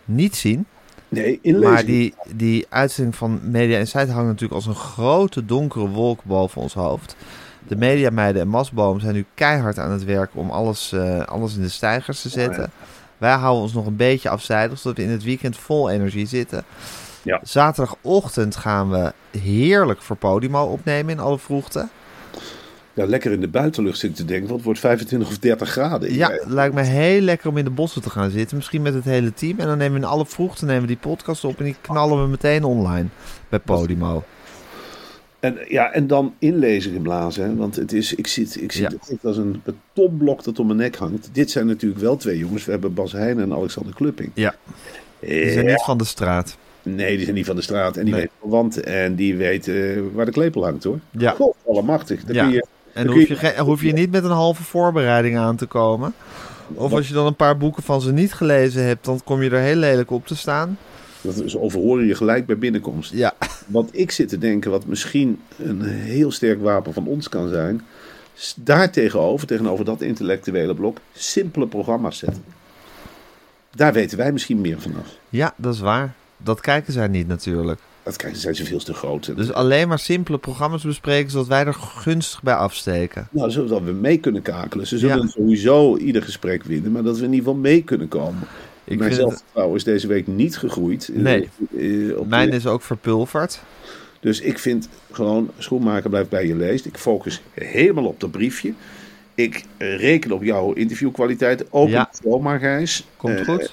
niet 0.05 0.37
zien. 0.37 0.67
Nee, 1.09 1.39
inlezen. 1.43 1.73
Maar 1.73 1.85
die, 1.85 2.15
die 2.35 2.67
uitzending 2.69 3.17
van 3.17 3.41
Media 3.43 3.79
Insight 3.79 4.09
hangt 4.11 4.27
natuurlijk 4.27 4.55
als 4.55 4.67
een 4.67 4.75
grote 4.75 5.45
donkere 5.45 5.89
wolk 5.89 6.25
boven 6.25 6.61
ons 6.63 6.75
hoofd. 6.75 7.17
De 7.69 7.77
mediameiden 7.77 8.43
en 8.43 8.49
Masboom 8.49 9.01
zijn 9.01 9.15
nu 9.15 9.25
keihard 9.35 9.79
aan 9.79 9.91
het 9.91 10.05
werk 10.05 10.31
om 10.35 10.51
alles, 10.51 10.93
eh, 10.93 11.21
alles 11.21 11.57
in 11.57 11.63
de 11.63 11.69
stijgers 11.69 12.23
te 12.23 12.29
zetten. 12.29 12.71
Wij 13.19 13.35
houden 13.35 13.63
ons 13.63 13.73
nog 13.73 13.87
een 13.87 13.97
beetje 13.97 14.29
afzijdig, 14.29 14.79
zodat 14.79 14.97
we 14.97 15.03
in 15.03 15.11
het 15.11 15.25
weekend 15.25 15.57
vol 15.57 15.91
energie 15.91 16.27
zitten. 16.27 16.65
Ja. 17.23 17.41
Zaterdagochtend 17.43 18.57
gaan 18.57 18.91
we 18.91 19.13
heerlijk 19.39 20.03
voor 20.03 20.17
Podimo 20.17 20.65
opnemen 20.65 21.13
in 21.13 21.21
alle 21.21 21.39
vroegte. 21.39 21.89
Ja, 22.95 23.07
lekker 23.07 23.33
in 23.33 23.41
de 23.41 23.49
buitenlucht 23.49 23.99
zitten 23.99 24.19
te 24.19 24.33
denken, 24.33 24.47
want 24.47 24.57
het 24.57 24.65
wordt 24.65 24.81
25 24.81 25.29
of 25.29 25.39
30 25.39 25.69
graden. 25.69 26.15
Ja, 26.15 26.31
het 26.31 26.49
lijkt 26.49 26.75
me 26.75 26.83
heel 26.83 27.21
lekker 27.21 27.49
om 27.49 27.57
in 27.57 27.65
de 27.65 27.71
bossen 27.71 28.03
te 28.03 28.11
gaan 28.11 28.31
zitten. 28.31 28.57
Misschien 28.57 28.83
met 28.83 28.95
het 28.95 29.05
hele 29.05 29.35
team. 29.35 29.59
En 29.59 29.67
dan 29.67 29.79
nemen 29.79 30.01
we 30.01 30.07
in 30.07 30.13
alle 30.13 30.27
vroegte 30.27 30.65
nemen 30.65 30.81
we 30.81 30.87
die 30.87 30.97
podcast 30.97 31.45
op 31.45 31.59
en 31.59 31.65
die 31.65 31.77
knallen 31.81 32.23
we 32.23 32.29
meteen 32.29 32.65
online 32.65 33.09
bij 33.49 33.59
Podimo. 33.59 34.25
En, 35.41 35.57
ja, 35.69 35.93
en 35.93 36.07
dan 36.07 36.35
inlezen 36.39 36.93
geblazen. 36.93 37.45
Hè? 37.45 37.57
Want 37.57 37.77
het 37.77 37.93
is, 37.93 38.15
ik 38.15 38.27
zit, 38.27 38.63
ik 38.63 38.73
zit 38.73 38.97
Ja. 39.09 39.17
als 39.29 39.37
een 39.37 39.63
betonblok 39.65 40.45
dat 40.45 40.59
om 40.59 40.67
mijn 40.67 40.79
nek 40.79 40.97
hangt. 40.97 41.29
Dit 41.33 41.51
zijn 41.51 41.67
natuurlijk 41.67 42.01
wel 42.01 42.17
twee 42.17 42.39
jongens. 42.39 42.65
We 42.65 42.71
hebben 42.71 42.95
Bas 42.95 43.13
Heijnen 43.13 43.45
en 43.45 43.53
Alexander 43.53 43.95
Klupping. 43.95 44.31
Ja, 44.35 44.55
die 45.21 45.51
zijn 45.51 45.65
Ja, 45.67 45.71
niet 45.73 45.83
van 45.85 45.99
de 45.99 46.05
straat. 46.05 46.57
Nee, 46.83 47.15
die 47.17 47.23
zijn 47.25 47.35
niet 47.37 47.47
van 47.47 47.57
de 47.57 47.63
straat. 47.63 47.97
En 47.97 48.05
die 48.05 48.13
Nee. 48.15 48.23
weten 48.23 48.51
want 48.51 48.81
en 48.81 49.15
die 49.15 49.37
weten 49.37 49.95
eh, 49.97 50.01
waar 50.13 50.25
de 50.25 50.31
klepel 50.33 50.65
hangt 50.65 50.85
hoor. 50.85 50.99
Ja. 51.11 51.31
God, 51.31 51.55
allemachtig. 51.67 52.25
Dan 52.25 52.35
Ja. 52.35 52.43
kun 52.45 52.53
je, 52.53 52.67
En 52.93 53.07
dan 53.07 53.15
hoef 53.17 53.29
je, 53.29 53.37
geen- 53.37 53.59
hoef 53.59 53.83
je 53.83 53.93
niet 53.93 54.11
met 54.11 54.25
een 54.25 54.31
halve 54.31 54.63
voorbereiding 54.63 55.37
aan 55.39 55.57
te 55.57 55.67
komen. 55.67 56.15
Of 56.75 56.93
als 56.93 57.09
je 57.09 57.15
dan 57.15 57.27
een 57.27 57.37
paar 57.37 57.57
boeken 57.57 57.83
van 57.83 58.01
ze 58.01 58.13
niet 58.13 58.33
gelezen 58.33 58.85
hebt, 58.85 59.05
dan 59.05 59.21
kom 59.25 59.43
je 59.43 59.51
er 59.51 59.61
heel 59.61 59.77
lelijk 59.77 60.11
op 60.11 60.27
te 60.27 60.37
staan. 60.37 60.79
Dat 61.21 61.37
is 61.45 61.57
overhoren 61.57 62.07
je 62.07 62.15
gelijk 62.15 62.47
bij 62.47 62.59
binnenkomst. 62.59 63.13
Ja, 63.13 63.35
Wat 63.67 63.89
ik 63.93 64.11
zit 64.11 64.29
te 64.29 64.39
denken, 64.39 64.71
wat 64.71 64.87
misschien 64.87 65.41
een 65.57 65.83
heel 65.83 66.31
sterk 66.31 66.61
wapen 66.63 66.93
van 66.93 67.07
ons 67.07 67.29
kan 67.29 67.49
zijn. 67.49 67.83
is 68.37 68.55
Daar 68.57 68.91
tegenover, 68.93 69.47
tegenover 69.47 69.85
dat 69.85 70.01
intellectuele 70.01 70.75
blok, 70.75 70.99
simpele 71.13 71.67
programma's 71.67 72.19
zetten. 72.19 72.45
Daar 73.75 73.93
weten 73.93 74.19
wij 74.19 74.33
misschien 74.33 74.61
meer 74.61 74.81
vanaf. 74.81 75.07
ja, 75.29 75.55
dat 75.57 75.75
is 75.75 75.81
waar. 75.81 76.15
Dat 76.37 76.61
kijken 76.61 76.93
zij 76.93 77.09
niet 77.09 77.29
natuurlijk. 77.29 77.81
Dat 78.03 78.17
kijk, 78.17 78.37
zijn 78.37 78.55
ze 78.55 78.65
veel 78.65 78.79
te 78.79 78.95
groot. 78.95 79.37
Dus 79.37 79.53
alleen 79.53 79.89
maar 79.89 79.99
simpele 79.99 80.39
programma's 80.39 80.83
bespreken, 80.83 81.31
zodat 81.31 81.47
wij 81.47 81.65
er 81.67 81.75
gunstig 81.75 82.43
bij 82.43 82.55
afsteken. 82.55 83.29
Nou, 83.31 83.51
zodat 83.51 83.83
we 83.83 83.93
mee 83.93 84.19
kunnen 84.19 84.43
kakelen. 84.43 84.87
Ze 84.87 84.99
zullen 84.99 85.23
Ja. 85.23 85.27
sowieso 85.29 85.97
ieder 85.97 86.23
gesprek 86.23 86.65
winnen, 86.65 86.93
maar 86.93 87.03
dat 87.03 87.19
we 87.19 87.25
in 87.25 87.33
ieder 87.33 87.45
geval 87.47 87.61
mee 87.61 87.83
kunnen 87.83 88.09
komen. 88.09 88.43
Ik 88.89 88.99
Mijn 88.99 89.11
het- 89.11 89.19
zelfvertrouwen 89.21 89.77
is 89.77 89.85
deze 89.85 90.07
week 90.07 90.27
niet 90.27 90.57
gegroeid. 90.57 91.09
eh, 91.09 91.21
Nee. 91.23 91.49
eh, 91.79 92.19
op 92.19 92.29
Mijn 92.29 92.51
de- 92.51 92.57
is 92.57 92.67
ook 92.67 92.83
verpulverd. 92.83 93.61
Dus 94.21 94.41
ik 94.41 94.59
vind 94.59 94.89
gewoon, 95.11 95.51
schoenmaker 95.59 96.11
blijft 96.11 96.29
bij 96.29 96.47
je 96.47 96.55
leest. 96.57 96.87
Ik 96.87 96.97
focus 96.97 97.43
helemaal 97.55 98.05
op 98.07 98.21
dat 98.21 98.31
briefje. 98.31 98.73
Ik 99.35 99.65
reken 99.79 100.33
op 100.33 100.43
jouw 100.43 100.73
interviewkwaliteit. 100.73 101.65
Open 101.73 101.91
Ja. 101.93 102.09
het 102.11 102.21
zomaar, 102.25 102.59
Gijs. 102.59 103.07
Komt 103.17 103.39
Eh, 103.39 103.45
goed. 103.45 103.73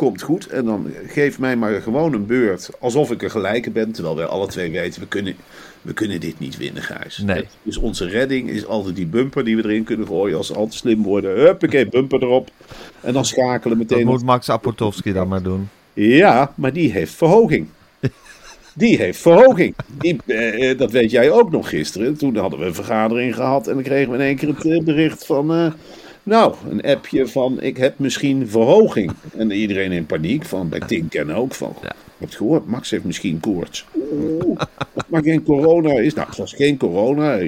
Komt 0.00 0.22
goed. 0.22 0.46
En 0.46 0.64
dan 0.64 0.92
geef 1.06 1.38
mij 1.38 1.56
maar 1.56 1.82
gewoon 1.82 2.12
een 2.12 2.26
beurt. 2.26 2.70
Alsof 2.78 3.10
ik 3.10 3.22
een 3.22 3.30
gelijke 3.30 3.70
ben. 3.70 3.92
Terwijl 3.92 4.16
wij 4.16 4.24
alle 4.24 4.46
twee 4.46 4.70
weten, 4.70 5.00
we 5.00 5.06
kunnen, 5.08 5.36
we 5.82 5.92
kunnen 5.92 6.20
dit 6.20 6.38
niet 6.38 6.56
winnen, 6.56 6.82
Gijs. 6.82 7.18
Nee. 7.18 7.44
Is 7.62 7.76
onze 7.76 8.08
redding 8.08 8.50
is 8.50 8.66
altijd 8.66 8.96
die 8.96 9.06
bumper 9.06 9.44
die 9.44 9.56
we 9.56 9.64
erin 9.64 9.84
kunnen 9.84 10.06
gooien. 10.06 10.36
Als 10.36 10.46
ze 10.46 10.54
al 10.54 10.66
te 10.66 10.76
slim 10.76 11.02
worden. 11.02 11.38
Huppakee, 11.38 11.86
bumper 11.88 12.22
erop. 12.22 12.50
En 13.00 13.12
dan 13.12 13.24
schakelen 13.24 13.78
Dat 13.78 13.88
meteen. 13.88 14.06
moet 14.06 14.22
Max 14.24 14.50
Apotowski 14.50 15.12
dan 15.12 15.28
maar 15.28 15.42
doen. 15.42 15.68
Ja, 15.92 16.52
maar 16.56 16.72
die 16.72 16.92
heeft 16.92 17.14
verhoging. 17.14 17.66
Die 18.74 18.96
heeft 18.96 19.18
verhoging. 19.18 19.74
Die, 19.98 20.16
eh, 20.26 20.70
eh, 20.70 20.78
dat 20.78 20.90
weet 20.90 21.10
jij 21.10 21.30
ook 21.30 21.50
nog 21.50 21.68
gisteren. 21.68 22.16
Toen 22.16 22.36
hadden 22.36 22.58
we 22.58 22.64
een 22.64 22.74
vergadering 22.74 23.34
gehad 23.34 23.66
en 23.66 23.74
dan 23.74 23.82
kregen 23.82 24.10
we 24.10 24.18
in 24.18 24.24
één 24.24 24.36
keer 24.36 24.48
het 24.48 24.64
eh, 24.64 24.84
bericht 24.84 25.26
van... 25.26 25.52
eh, 25.52 25.72
nou, 26.22 26.54
een 26.68 26.82
appje 26.82 27.26
van 27.26 27.60
ik 27.60 27.76
heb 27.76 27.98
misschien 27.98 28.48
verhoging. 28.48 29.12
En 29.36 29.50
iedereen 29.50 29.92
in 29.92 30.06
paniek, 30.06 30.44
van 30.44 30.68
bij 30.68 31.04
en 31.10 31.32
ook. 31.32 31.54
Van, 31.54 31.74
Ja. 31.82 31.94
Je 32.20 32.26
hebt 32.26 32.38
gehoord, 32.38 32.66
Max 32.66 32.90
heeft 32.90 33.04
misschien 33.04 33.40
koorts. 33.40 33.84
Oeh, 34.12 34.60
maar 35.06 35.22
geen 35.22 35.42
corona 35.42 35.92
is. 35.92 36.14
Nou, 36.14 36.28
het 36.28 36.36
was 36.36 36.52
geen 36.52 36.76
corona. 36.76 37.38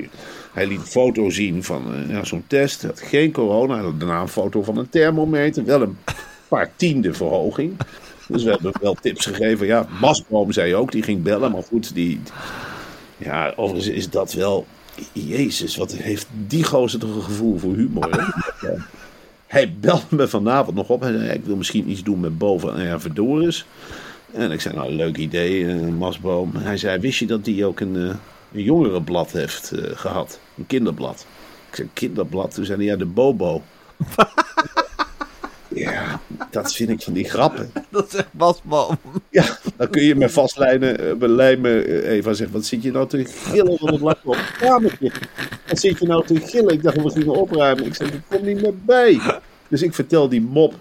Hij, 0.52 0.66
liet 0.66 0.78
een 0.78 0.86
foto 0.86 1.30
zien 1.30 1.64
van 1.64 1.94
eh, 1.94 2.10
ja, 2.10 2.24
zo'n 2.24 2.44
test. 2.46 2.80
Hij 2.80 2.90
had 2.90 3.00
geen 3.00 3.32
corona. 3.32 3.74
Hij 3.74 3.84
had 3.84 4.00
daarna 4.00 4.20
een 4.20 4.28
foto 4.28 4.62
van 4.62 4.76
een 4.76 4.88
thermometer. 4.88 5.64
Wel 5.64 5.82
een 5.82 5.96
paar 6.48 6.70
tiende 6.76 7.14
verhoging. 7.14 7.76
Dus 8.28 8.42
we 8.42 8.50
hebben 8.50 8.72
wel 8.80 8.94
tips 8.94 9.26
gegeven. 9.26 9.66
Ja, 9.66 9.86
Masboom 10.00 10.52
zei 10.52 10.74
ook, 10.74 10.92
die 10.92 11.02
ging 11.02 11.22
bellen. 11.22 11.52
Maar 11.52 11.62
goed, 11.62 11.94
die... 11.94 12.20
Ja, 13.16 13.52
overigens 13.56 13.94
is 13.94 14.10
dat 14.10 14.32
wel... 14.32 14.66
Jezus, 15.12 15.76
wat 15.76 15.92
heeft 15.92 16.26
die 16.46 16.64
gozer 16.64 17.00
toch 17.00 17.14
een 17.14 17.22
gevoel 17.22 17.58
voor 17.58 17.74
humor. 17.74 18.34
Hij 19.46 19.74
belde 19.80 20.02
me 20.08 20.28
vanavond 20.28 20.76
nog 20.76 20.88
op. 20.88 21.00
Hij 21.00 21.12
zei, 21.12 21.30
ik 21.30 21.44
wil 21.44 21.56
misschien 21.56 21.90
iets 21.90 22.02
doen 22.02 22.20
met 22.20 22.38
boven 22.38 22.76
en 22.76 23.00
Verdoris. 23.00 23.66
En 24.32 24.50
ik 24.50 24.60
zei, 24.60 24.74
nou, 24.74 24.92
leuk 24.92 25.16
idee, 25.16 25.66
eh, 25.66 25.88
Masboom. 25.88 26.56
Hij 26.56 26.76
zei, 26.76 27.00
wist 27.00 27.18
je 27.18 27.26
dat 27.26 27.44
die 27.44 27.64
ook 27.64 27.80
een, 27.80 27.96
eh, 27.96 28.14
een 28.52 28.62
jongerenblad 28.62 29.32
heeft 29.32 29.72
eh, 29.72 29.96
gehad? 29.96 30.40
Een 30.58 30.66
kinderblad. 30.66 31.26
Ik 31.68 31.76
zei, 31.76 31.88
kinderblad? 31.92 32.54
Toen 32.54 32.64
zei 32.64 32.78
hij, 32.78 32.86
ja, 32.86 32.96
de 32.96 33.06
Bobo. 33.06 33.62
ja, 35.74 36.20
dat 36.50 36.74
vind 36.74 36.90
ik 36.90 37.02
van 37.02 37.12
die 37.12 37.24
grappen. 37.24 37.72
Dat 37.90 38.10
zegt 38.10 38.32
Basboom. 38.32 38.98
Ja, 39.30 39.58
dan 39.76 39.90
kun 39.90 40.02
je 40.02 40.14
met 40.14 40.32
vastlijnen 40.32 40.98
eh, 40.98 41.14
belijmen. 41.14 41.86
Eh, 41.86 42.10
Eva 42.10 42.32
zegt, 42.32 42.50
wat 42.50 42.64
zit 42.64 42.82
je 42.82 42.90
nou 42.90 43.08
te 43.08 43.24
gillen 43.24 43.78
van 43.78 43.92
het 43.92 44.00
lachen 44.00 44.28
op 44.28 44.34
het 44.34 44.56
kamertje? 44.58 45.12
Wat 45.68 45.78
zit 45.80 45.98
je 45.98 46.06
nou 46.06 46.26
te 46.26 46.40
gillen? 46.40 46.72
Ik 46.72 46.82
dacht, 46.82 47.02
we 47.02 47.10
gingen 47.10 47.34
opruimen. 47.34 47.84
Ik 47.84 47.94
zeg, 47.94 48.12
ik 48.12 48.20
kom 48.28 48.44
niet 48.44 48.62
meer 48.62 48.74
bij. 48.84 49.20
Dus 49.68 49.82
ik 49.82 49.94
vertel 49.94 50.28
die 50.28 50.40
mop 50.40 50.74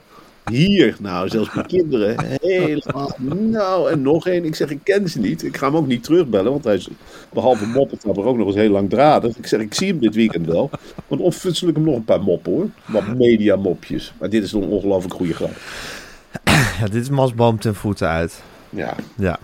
hier. 0.49 0.95
Nou, 0.99 1.29
zelfs 1.29 1.53
mijn 1.53 1.67
kinderen. 1.67 2.15
Helemaal. 2.41 3.15
Nou, 3.27 3.91
en 3.91 4.01
nog 4.01 4.27
één. 4.27 4.45
Ik 4.45 4.55
zeg, 4.55 4.69
ik 4.69 4.79
ken 4.83 5.09
ze 5.09 5.19
niet. 5.19 5.43
Ik 5.43 5.57
ga 5.57 5.65
hem 5.65 5.75
ook 5.75 5.87
niet 5.87 6.03
terugbellen, 6.03 6.51
want 6.51 6.63
hij 6.63 6.75
is 6.75 6.87
behalve 7.33 7.65
moppetapper 7.65 8.25
ook 8.25 8.37
nog 8.37 8.47
eens 8.47 8.55
heel 8.55 8.69
langdradig. 8.69 9.37
Ik 9.37 9.47
zeg, 9.47 9.59
ik 9.59 9.73
zie 9.73 9.87
hem 9.87 9.99
dit 9.99 10.15
weekend 10.15 10.45
wel. 10.45 10.69
Want 11.07 11.21
onfutsel 11.21 11.67
ik 11.67 11.75
hem 11.75 11.83
nog 11.83 11.95
een 11.95 12.05
paar 12.05 12.21
moppen 12.21 12.51
hoor. 12.51 12.69
Wat 12.85 13.07
media 13.17 13.55
mopjes. 13.55 14.13
Maar 14.19 14.29
dit 14.29 14.43
is 14.43 14.51
een 14.51 14.63
ongelooflijk 14.63 15.13
goede 15.13 15.33
grap. 15.33 15.53
Ja, 16.79 16.87
dit 16.91 17.01
is 17.01 17.09
Masboom 17.09 17.59
ten 17.59 17.75
voeten 17.75 18.07
uit. 18.07 18.41
Ja, 18.69 18.95
Ja. 19.17 19.39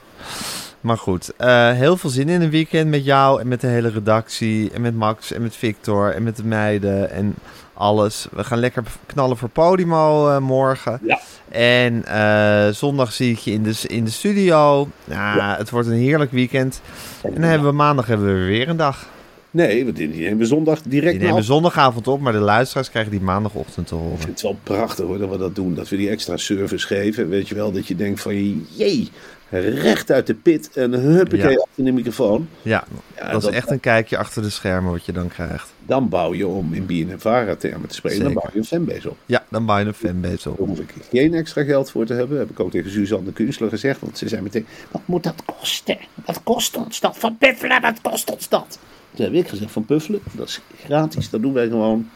Maar 0.81 0.97
goed, 0.97 1.33
eh, 1.37 1.71
heel 1.71 1.97
veel 1.97 2.09
zin 2.09 2.29
in 2.29 2.41
een 2.41 2.49
weekend 2.49 2.89
met 2.89 3.05
jou 3.05 3.41
en 3.41 3.47
met 3.47 3.61
de 3.61 3.67
hele 3.67 3.89
redactie. 3.89 4.71
En 4.73 4.81
met 4.81 4.95
Max 4.95 5.31
en 5.31 5.41
met 5.41 5.55
Victor 5.55 6.13
en 6.13 6.23
met 6.23 6.35
de 6.35 6.43
meiden 6.45 7.11
en 7.11 7.35
alles. 7.73 8.27
We 8.31 8.43
gaan 8.43 8.59
lekker 8.59 8.83
knallen 9.05 9.37
voor 9.37 9.49
Podimo 9.49 10.29
eh, 10.29 10.37
morgen. 10.39 10.99
Ja. 11.05 11.19
En 11.49 12.05
eh, 12.05 12.73
zondag 12.73 13.13
zie 13.13 13.31
ik 13.31 13.37
je 13.37 13.51
in 13.51 13.63
de, 13.63 13.73
in 13.87 14.03
de 14.03 14.11
studio. 14.11 14.87
Ja, 15.03 15.35
Ja. 15.35 15.57
Het 15.57 15.69
wordt 15.69 15.87
een 15.87 15.93
heerlijk 15.93 16.31
weekend. 16.31 16.81
En 17.23 17.33
dan 17.33 17.43
hebben 17.43 17.67
we 17.67 17.73
maandag 17.75 18.07
hebben 18.07 18.27
we 18.39 18.45
weer 18.45 18.69
een 18.69 18.77
dag. 18.77 19.05
Nee, 19.51 19.83
want 19.83 19.95
die 19.95 20.07
nemen 20.07 20.37
we 20.37 20.45
zondag 20.45 20.81
direct 20.81 21.19
Die 21.19 21.27
nemen 21.27 21.43
zondagavond 21.43 22.07
op, 22.07 22.19
maar 22.21 22.33
de 22.33 22.39
luisteraars 22.39 22.89
krijgen 22.89 23.11
die 23.11 23.21
maandagochtend 23.21 23.87
te 23.87 23.95
Ik 23.95 24.01
horen. 24.01 24.17
vind 24.17 24.29
het 24.29 24.41
wel 24.41 24.57
prachtig 24.63 25.05
hoor 25.05 25.17
dat 25.17 25.29
we 25.29 25.37
dat 25.37 25.55
doen. 25.55 25.73
Dat 25.75 25.89
we 25.89 25.97
die 25.97 26.09
extra 26.09 26.37
service 26.37 26.87
geven. 26.87 27.29
Weet 27.29 27.47
je 27.47 27.55
wel, 27.55 27.71
dat 27.71 27.87
je 27.87 27.95
denkt 27.95 28.21
van 28.21 28.65
jee, 28.75 29.09
recht 29.49 30.11
uit 30.11 30.27
de 30.27 30.33
pit 30.33 30.69
en 30.73 30.91
huppakee 30.93 31.49
Ja. 31.51 31.57
achter 31.57 31.83
de 31.83 31.91
microfoon. 31.91 32.47
Ja, 32.61 32.83
Ja, 33.17 33.31
dat 33.31 33.43
is 33.43 33.49
echt 33.49 33.71
een 33.71 33.79
kijkje 33.79 34.17
achter 34.17 34.41
de 34.41 34.49
schermen 34.49 34.91
wat 34.91 35.05
je 35.05 35.11
dan 35.11 35.27
krijgt. 35.27 35.73
Dan 35.85 36.09
bouw 36.09 36.33
je 36.33 36.47
om 36.47 36.73
in 36.73 36.85
BNNVARA 36.85 37.55
termen 37.55 37.89
te 37.89 37.95
spreken. 37.95 38.23
Dan 38.23 38.33
bouw 38.33 38.49
je 38.53 38.57
een 38.57 38.65
fanbase 38.65 39.09
op. 39.09 39.17
Ja, 39.25 39.45
dan 39.49 39.65
bouw 39.65 39.77
je 39.79 39.85
een 39.85 39.93
fanbase 39.93 40.49
op. 40.49 40.57
Daar 40.57 40.67
hoef 40.67 40.79
ik 40.79 40.93
geen 41.11 41.33
extra 41.33 41.63
geld 41.63 41.91
voor 41.91 42.05
te 42.05 42.13
hebben. 42.13 42.37
Heb 42.37 42.49
ik 42.49 42.59
ook 42.59 42.71
tegen 42.71 42.91
Suzanne 42.91 43.31
Kunstler 43.31 43.69
gezegd. 43.69 43.99
Want 43.99 44.17
ze 44.17 44.27
zei 44.27 44.41
meteen, 44.41 44.65
Wat 44.91 45.01
moet 45.05 45.23
dat 45.23 45.43
kosten? 45.45 45.97
Wat 46.25 46.39
kost 46.43 46.77
ons 46.77 46.99
dat? 46.99 47.17
Van 47.17 47.37
Puffelen, 47.37 47.81
wat 47.81 48.01
kost 48.01 48.31
ons 48.31 48.49
dat? 48.49 48.79
toen 49.15 49.25
heb 49.25 49.33
ik 49.35 49.47
gezegd 49.47 49.71
van 49.71 49.85
puffelen. 49.85 50.19
Dat 50.31 50.47
is 50.47 50.61
gratis. 50.85 51.29
Dat 51.29 51.41
doen 51.41 51.53
wij 51.53 51.67
gewoon 51.67 52.09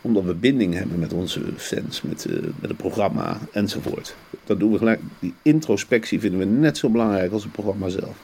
omdat 0.00 0.24
we 0.24 0.34
binding 0.34 0.74
hebben 0.74 0.98
met 0.98 1.12
onze 1.12 1.40
fans. 1.56 2.02
Met, 2.02 2.26
eh, 2.26 2.32
met 2.32 2.70
het 2.70 2.76
programma 2.76 3.38
enzovoort. 3.52 4.14
Dat 4.44 4.58
doen 4.58 4.72
we 4.72 4.78
gelijk. 4.78 5.00
Die 5.18 5.34
introspectie 5.42 6.20
vinden 6.20 6.38
we 6.38 6.44
net 6.44 6.78
zo 6.78 6.88
belangrijk 6.88 7.32
als 7.32 7.42
het 7.42 7.52
programma 7.52 7.88
zelf. 7.88 8.16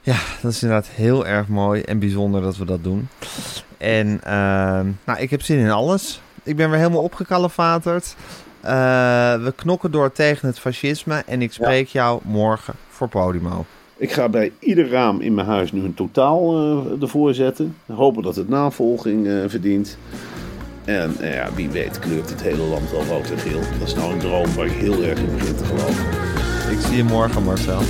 Ja, 0.00 0.18
dat 0.42 0.52
is 0.52 0.62
inderdaad 0.62 0.88
heel 0.88 1.26
erg 1.26 1.48
mooi 1.48 1.82
en 1.82 1.98
bijzonder 1.98 2.42
dat 2.42 2.56
we 2.56 2.64
dat 2.64 2.82
doen. 2.82 3.08
En 3.78 4.20
ehm, 4.22 4.86
nou, 5.04 5.18
ik 5.18 5.30
heb 5.30 5.42
zin 5.42 5.58
in 5.58 5.70
alles. 5.70 6.20
Ik 6.42 6.56
ben 6.56 6.70
weer 6.70 6.78
helemaal 6.78 7.02
opgekalefaterd. 7.02 8.14
Eh, 8.60 8.72
we 9.42 9.52
knokken 9.56 9.90
door 9.90 10.12
tegen 10.12 10.48
het 10.48 10.58
fascisme 10.58 11.22
en 11.26 11.42
ik 11.42 11.52
spreek 11.52 11.88
jou 11.88 12.20
morgen 12.24 12.74
voor 12.88 13.08
Podimo. 13.08 13.66
Ik 13.96 14.12
ga 14.12 14.28
bij 14.28 14.52
ieder 14.58 14.88
raam 14.88 15.20
in 15.20 15.34
mijn 15.34 15.46
huis 15.46 15.72
nu 15.72 15.84
een 15.84 15.94
totaal 15.94 16.56
eh, 16.56 17.02
ervoor 17.02 17.34
zetten. 17.34 17.76
Hopen 17.86 18.22
dat 18.22 18.36
het 18.36 18.48
navolging 18.48 19.26
eh, 19.26 19.42
verdient. 19.46 19.98
En 20.84 21.16
eh, 21.20 21.34
ja, 21.34 21.52
wie 21.54 21.68
weet 21.68 21.98
kleurt 21.98 22.30
het 22.30 22.42
hele 22.42 22.62
land 22.62 22.90
wel 22.90 23.04
rood 23.04 23.30
en 23.30 23.38
geel. 23.38 23.60
Dat 23.78 23.88
is 23.88 23.94
nou 23.94 24.12
een 24.12 24.18
droom 24.18 24.54
waar 24.54 24.66
ik 24.66 24.72
heel 24.72 25.02
erg 25.02 25.18
in 25.18 25.34
begin 25.34 25.56
te 25.56 25.64
geloven. 25.64 26.04
Ik 26.72 26.80
zie 26.80 26.96
je 26.96 27.04
morgen, 27.04 27.42
Marcel. 27.42 27.80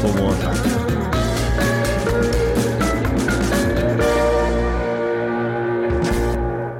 Tot 0.00 0.20
morgen. 0.20 0.50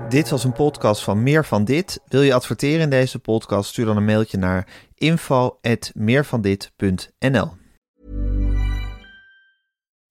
Dit 0.09 0.29
was 0.29 0.45
een 0.45 0.53
podcast 0.53 1.03
van 1.03 1.23
Meer 1.23 1.45
van 1.45 1.65
Dit. 1.65 2.01
Wil 2.09 2.23
je 2.23 2.35
adverteren 2.35 2.81
in 2.81 2.91
deze 2.91 3.19
podcast? 3.19 3.71
Stuur 3.71 3.85
dan 3.85 3.97
een 3.97 4.05
mailtje 4.05 4.39
naar 4.39 4.67
info@meervandit.nl. 4.95 7.65